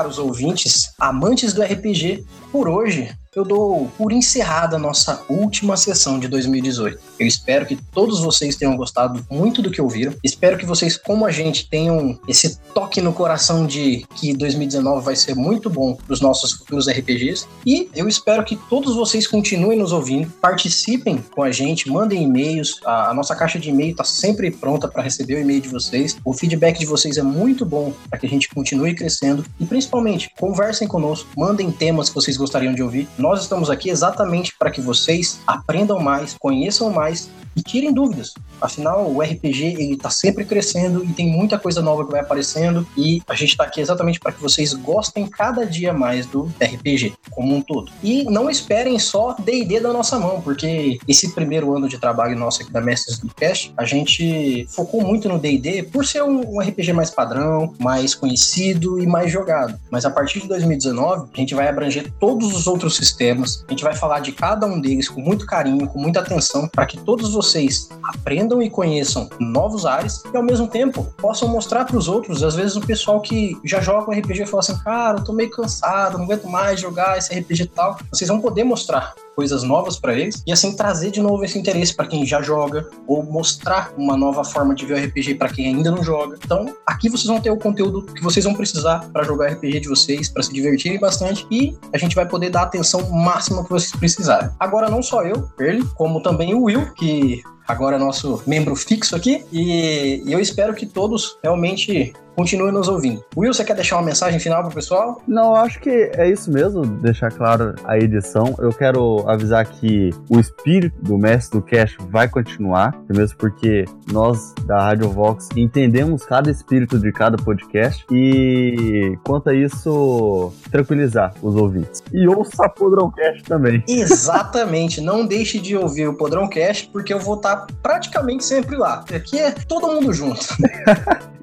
Caros 0.00 0.18
ouvintes, 0.18 0.94
amantes 0.98 1.52
do 1.52 1.62
RPG, 1.62 2.24
por 2.50 2.70
hoje 2.70 3.14
eu 3.36 3.44
dou 3.44 3.88
por 3.96 4.10
encerrada 4.10 4.74
a 4.74 4.78
nossa 4.78 5.22
última 5.28 5.76
sessão 5.76 6.18
de 6.18 6.26
2018. 6.26 6.98
Eu 7.16 7.26
espero 7.28 7.64
que 7.64 7.76
todos 7.76 8.18
vocês 8.18 8.56
tenham 8.56 8.76
gostado 8.76 9.24
muito 9.30 9.62
do 9.62 9.70
que 9.70 9.80
ouviram. 9.80 10.12
Espero 10.24 10.58
que 10.58 10.66
vocês, 10.66 10.96
como 10.96 11.24
a 11.24 11.30
gente, 11.30 11.68
tenham 11.68 12.18
esse 12.26 12.58
toque 12.74 13.00
no 13.00 13.12
coração 13.12 13.66
de 13.66 14.04
que 14.16 14.34
2019 14.34 15.04
vai 15.04 15.14
ser 15.14 15.36
muito 15.36 15.70
bom 15.70 15.94
para 15.94 16.12
os 16.12 16.20
nossos 16.20 16.54
futuros 16.54 16.88
RPGs. 16.88 17.46
E 17.64 17.88
eu 17.94 18.08
espero 18.08 18.44
que 18.44 18.56
todos 18.68 18.96
vocês 18.96 19.28
continuem 19.28 19.78
nos 19.78 19.92
ouvindo, 19.92 20.28
participem 20.40 21.22
com 21.32 21.44
a 21.44 21.52
gente, 21.52 21.88
mandem 21.88 22.24
e-mails. 22.24 22.80
A, 22.84 23.10
a 23.10 23.14
nossa 23.14 23.36
caixa 23.36 23.60
de 23.60 23.70
e-mail 23.70 23.92
está 23.92 24.02
sempre 24.02 24.50
pronta 24.50 24.88
para 24.88 25.04
receber 25.04 25.36
o 25.36 25.40
e-mail 25.40 25.60
de 25.60 25.68
vocês. 25.68 26.16
O 26.24 26.32
feedback 26.32 26.80
de 26.80 26.86
vocês 26.86 27.16
é 27.16 27.22
muito 27.22 27.64
bom 27.64 27.92
para 28.08 28.18
que 28.18 28.26
a 28.26 28.28
gente 28.28 28.48
continue 28.48 28.92
crescendo. 28.92 29.44
E 29.60 29.64
principalmente, 29.64 30.32
conversem 30.36 30.88
conosco, 30.88 31.28
mandem 31.36 31.70
temas 31.70 32.08
que 32.08 32.14
vocês 32.16 32.36
gostariam 32.36 32.74
de 32.74 32.82
ouvir 32.82 33.08
nós 33.20 33.42
estamos 33.42 33.70
aqui 33.70 33.90
exatamente 33.90 34.54
para 34.58 34.70
que 34.70 34.80
vocês 34.80 35.40
aprendam 35.46 36.00
mais, 36.00 36.36
conheçam 36.38 36.90
mais 36.90 37.30
e 37.56 37.62
tirem 37.62 37.92
dúvidas. 37.92 38.34
Afinal, 38.60 39.10
o 39.10 39.22
RPG 39.22 39.64
ele 39.64 39.94
está 39.94 40.10
sempre 40.10 40.44
crescendo 40.44 41.04
e 41.04 41.12
tem 41.12 41.28
muita 41.28 41.58
coisa 41.58 41.80
nova 41.80 42.04
que 42.04 42.10
vai 42.10 42.20
aparecendo 42.20 42.86
e 42.96 43.22
a 43.26 43.34
gente 43.34 43.50
está 43.50 43.64
aqui 43.64 43.80
exatamente 43.80 44.20
para 44.20 44.32
que 44.32 44.40
vocês 44.40 44.74
gostem 44.74 45.26
cada 45.26 45.64
dia 45.64 45.92
mais 45.92 46.26
do 46.26 46.44
RPG 46.60 47.14
como 47.30 47.54
um 47.54 47.62
todo. 47.62 47.90
E 48.02 48.24
não 48.24 48.50
esperem 48.50 48.98
só 48.98 49.34
D&D 49.38 49.80
da 49.80 49.92
nossa 49.92 50.18
mão, 50.18 50.40
porque 50.40 50.98
esse 51.08 51.32
primeiro 51.32 51.74
ano 51.74 51.88
de 51.88 51.98
trabalho 51.98 52.38
nosso 52.38 52.62
aqui 52.62 52.72
da 52.72 52.80
Mestres 52.80 53.18
do 53.18 53.28
Cast, 53.34 53.72
a 53.76 53.84
gente 53.84 54.66
focou 54.68 55.02
muito 55.02 55.28
no 55.28 55.38
D&D 55.38 55.84
por 55.84 56.04
ser 56.04 56.22
um, 56.22 56.56
um 56.56 56.60
RPG 56.60 56.92
mais 56.92 57.10
padrão, 57.10 57.74
mais 57.78 58.14
conhecido 58.14 59.00
e 59.00 59.06
mais 59.06 59.32
jogado. 59.32 59.78
Mas 59.90 60.04
a 60.04 60.10
partir 60.10 60.40
de 60.40 60.48
2019, 60.48 61.30
a 61.32 61.36
gente 61.36 61.54
vai 61.54 61.68
abranger 61.68 62.12
todos 62.20 62.54
os 62.54 62.66
outros 62.66 62.96
sistemas, 62.96 63.64
a 63.66 63.70
gente 63.70 63.82
vai 63.82 63.94
falar 63.94 64.20
de 64.20 64.32
cada 64.32 64.66
um 64.66 64.80
deles 64.80 65.08
com 65.08 65.20
muito 65.20 65.46
carinho, 65.46 65.88
com 65.88 65.98
muita 65.98 66.20
atenção, 66.20 66.68
para 66.68 66.86
que 66.86 66.98
todos 66.98 67.34
vocês 67.40 67.88
aprendam 68.02 68.60
e 68.60 68.68
conheçam 68.68 69.28
novos 69.38 69.86
ares 69.86 70.22
e 70.32 70.36
ao 70.36 70.42
mesmo 70.42 70.68
tempo 70.68 71.04
possam 71.16 71.48
mostrar 71.48 71.84
para 71.84 71.96
os 71.96 72.06
outros, 72.06 72.42
às 72.42 72.54
vezes 72.54 72.76
o 72.76 72.80
pessoal 72.80 73.20
que 73.20 73.58
já 73.64 73.80
joga 73.80 74.10
um 74.10 74.18
RPG 74.18 74.46
fala 74.46 74.60
assim, 74.60 74.78
cara, 74.78 75.18
eu 75.18 75.24
tô 75.24 75.32
meio 75.32 75.50
cansado, 75.50 76.18
não 76.18 76.24
aguento 76.24 76.46
mais 76.48 76.80
jogar 76.80 77.16
esse 77.16 77.32
RPG 77.34 77.62
e 77.62 77.66
tal. 77.66 77.98
Vocês 78.12 78.28
vão 78.28 78.40
poder 78.40 78.64
mostrar 78.64 79.14
coisas 79.40 79.62
novas 79.62 79.98
para 79.98 80.12
eles 80.12 80.42
e 80.46 80.52
assim 80.52 80.76
trazer 80.76 81.10
de 81.10 81.22
novo 81.22 81.42
esse 81.42 81.58
interesse 81.58 81.94
para 81.94 82.06
quem 82.06 82.26
já 82.26 82.42
joga 82.42 82.86
ou 83.06 83.22
mostrar 83.22 83.90
uma 83.96 84.14
nova 84.14 84.44
forma 84.44 84.74
de 84.74 84.84
ver 84.84 85.00
o 85.00 85.06
RPG 85.06 85.36
para 85.36 85.48
quem 85.48 85.68
ainda 85.68 85.90
não 85.90 86.04
joga. 86.04 86.36
Então, 86.44 86.76
aqui 86.86 87.08
vocês 87.08 87.24
vão 87.26 87.40
ter 87.40 87.50
o 87.50 87.56
conteúdo 87.56 88.02
que 88.02 88.22
vocês 88.22 88.44
vão 88.44 88.52
precisar 88.52 88.98
para 89.10 89.22
jogar 89.22 89.52
RPG 89.52 89.80
de 89.80 89.88
vocês, 89.88 90.28
para 90.28 90.42
se 90.42 90.52
divertirem 90.52 91.00
bastante 91.00 91.46
e 91.50 91.74
a 91.90 91.96
gente 91.96 92.14
vai 92.14 92.28
poder 92.28 92.50
dar 92.50 92.60
a 92.60 92.64
atenção 92.64 93.08
máxima 93.10 93.64
que 93.64 93.70
vocês 93.70 93.92
precisarem. 93.92 94.50
Agora 94.60 94.90
não 94.90 95.02
só 95.02 95.22
eu, 95.22 95.50
ele, 95.58 95.82
como 95.94 96.20
também 96.20 96.52
o 96.52 96.64
Will, 96.64 96.92
que 96.92 97.42
agora 97.66 97.96
é 97.96 97.98
nosso 97.98 98.42
membro 98.46 98.76
fixo 98.76 99.16
aqui, 99.16 99.42
e 99.50 100.22
eu 100.26 100.38
espero 100.38 100.74
que 100.74 100.84
todos 100.84 101.38
realmente 101.42 102.12
continue 102.40 102.72
nos 102.72 102.88
ouvindo. 102.88 103.22
Will, 103.36 103.52
você 103.52 103.62
quer 103.62 103.74
deixar 103.74 103.96
uma 103.96 104.06
mensagem 104.06 104.40
final 104.40 104.62
pro 104.62 104.72
pessoal? 104.72 105.20
Não, 105.28 105.54
acho 105.54 105.78
que 105.78 106.10
é 106.14 106.26
isso 106.30 106.50
mesmo, 106.50 106.86
deixar 106.86 107.30
claro 107.30 107.74
a 107.84 107.98
edição. 107.98 108.54
Eu 108.58 108.70
quero 108.70 109.28
avisar 109.28 109.66
que 109.66 110.08
o 110.26 110.40
espírito 110.40 110.96
do 111.02 111.18
mestre 111.18 111.60
do 111.60 111.66
Cash 111.66 111.98
vai 112.08 112.28
continuar, 112.28 112.98
mesmo 113.14 113.36
porque 113.36 113.84
nós 114.10 114.54
da 114.64 114.84
Rádio 114.84 115.10
Vox 115.10 115.50
entendemos 115.54 116.24
cada 116.24 116.50
espírito 116.50 116.98
de 116.98 117.12
cada 117.12 117.36
podcast 117.36 118.06
e 118.10 119.18
quanto 119.22 119.50
a 119.50 119.54
isso, 119.54 120.50
tranquilizar 120.70 121.34
os 121.42 121.54
ouvintes. 121.54 122.02
E 122.10 122.26
ouça 122.26 122.64
o 122.64 122.70
Podrão 122.70 123.10
Cash 123.10 123.42
também. 123.42 123.84
Exatamente, 123.86 125.02
não 125.02 125.26
deixe 125.26 125.58
de 125.58 125.76
ouvir 125.76 126.08
o 126.08 126.14
Podrão 126.14 126.48
Cash 126.48 126.88
porque 126.90 127.12
eu 127.12 127.18
vou 127.18 127.34
estar 127.34 127.66
praticamente 127.82 128.46
sempre 128.46 128.76
lá. 128.76 129.04
Aqui 129.14 129.38
é 129.38 129.50
todo 129.50 129.88
mundo 129.88 130.10
junto. 130.14 130.40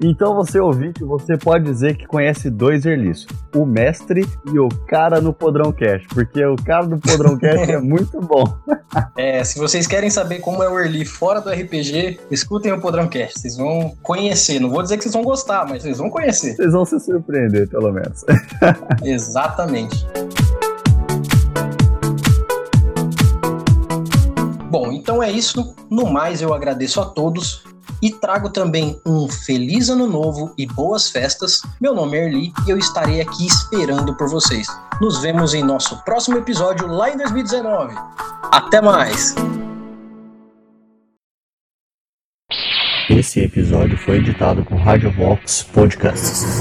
então 0.02 0.34
você 0.34 0.58
ouviu 0.58 0.87
você 1.00 1.36
pode 1.36 1.64
dizer 1.64 1.96
que 1.96 2.06
conhece 2.06 2.50
dois 2.50 2.84
Erlis: 2.84 3.26
o 3.54 3.64
mestre 3.64 4.26
e 4.52 4.58
o 4.58 4.68
cara 4.86 5.20
no 5.20 5.32
Podrão 5.32 5.72
Cash, 5.72 6.04
porque 6.08 6.44
o 6.44 6.56
cara 6.56 6.86
do 6.86 6.98
Podrão 6.98 7.36
Cash 7.40 7.68
é 7.68 7.80
muito 7.80 8.20
bom. 8.20 8.44
É, 9.16 9.42
se 9.44 9.58
vocês 9.58 9.86
querem 9.86 10.10
saber 10.10 10.40
como 10.40 10.62
é 10.62 10.68
o 10.68 10.78
Erli 10.78 11.04
fora 11.04 11.40
do 11.40 11.50
RPG, 11.50 12.20
escutem 12.30 12.72
o 12.72 12.80
Podrão 12.80 13.08
Cash. 13.08 13.34
Vocês 13.36 13.56
vão 13.56 13.96
conhecer. 14.02 14.60
Não 14.60 14.70
vou 14.70 14.82
dizer 14.82 14.96
que 14.96 15.02
vocês 15.02 15.14
vão 15.14 15.24
gostar, 15.24 15.66
mas 15.68 15.82
vocês 15.82 15.98
vão 15.98 16.10
conhecer. 16.10 16.54
Vocês 16.56 16.72
vão 16.72 16.84
se 16.84 16.98
surpreender, 17.00 17.68
pelo 17.68 17.92
menos. 17.92 18.24
Exatamente. 19.02 20.06
Bom, 24.70 24.92
então 24.92 25.22
é 25.22 25.30
isso. 25.30 25.74
No 25.90 26.06
mais, 26.10 26.42
eu 26.42 26.52
agradeço 26.52 27.00
a 27.00 27.06
todos 27.06 27.64
e 28.02 28.10
trago 28.10 28.50
também 28.50 29.00
um 29.06 29.28
feliz 29.28 29.88
ano 29.88 30.06
novo 30.06 30.52
e 30.56 30.66
boas 30.66 31.10
festas. 31.10 31.62
Meu 31.80 31.94
nome 31.94 32.18
é 32.18 32.26
Erli 32.26 32.52
e 32.66 32.70
eu 32.70 32.78
estarei 32.78 33.20
aqui 33.20 33.46
esperando 33.46 34.14
por 34.14 34.28
vocês. 34.28 34.66
Nos 35.00 35.20
vemos 35.20 35.54
em 35.54 35.62
nosso 35.62 36.02
próximo 36.04 36.38
episódio 36.38 36.86
lá 36.86 37.10
em 37.10 37.16
2019. 37.16 37.94
Até 38.50 38.80
mais! 38.80 39.34
Esse 43.10 43.40
episódio 43.40 43.96
foi 43.96 44.18
editado 44.18 44.62
por 44.64 44.76
Rádio 44.76 45.10
Vox 45.10 45.62
Podcasts. 45.62 46.60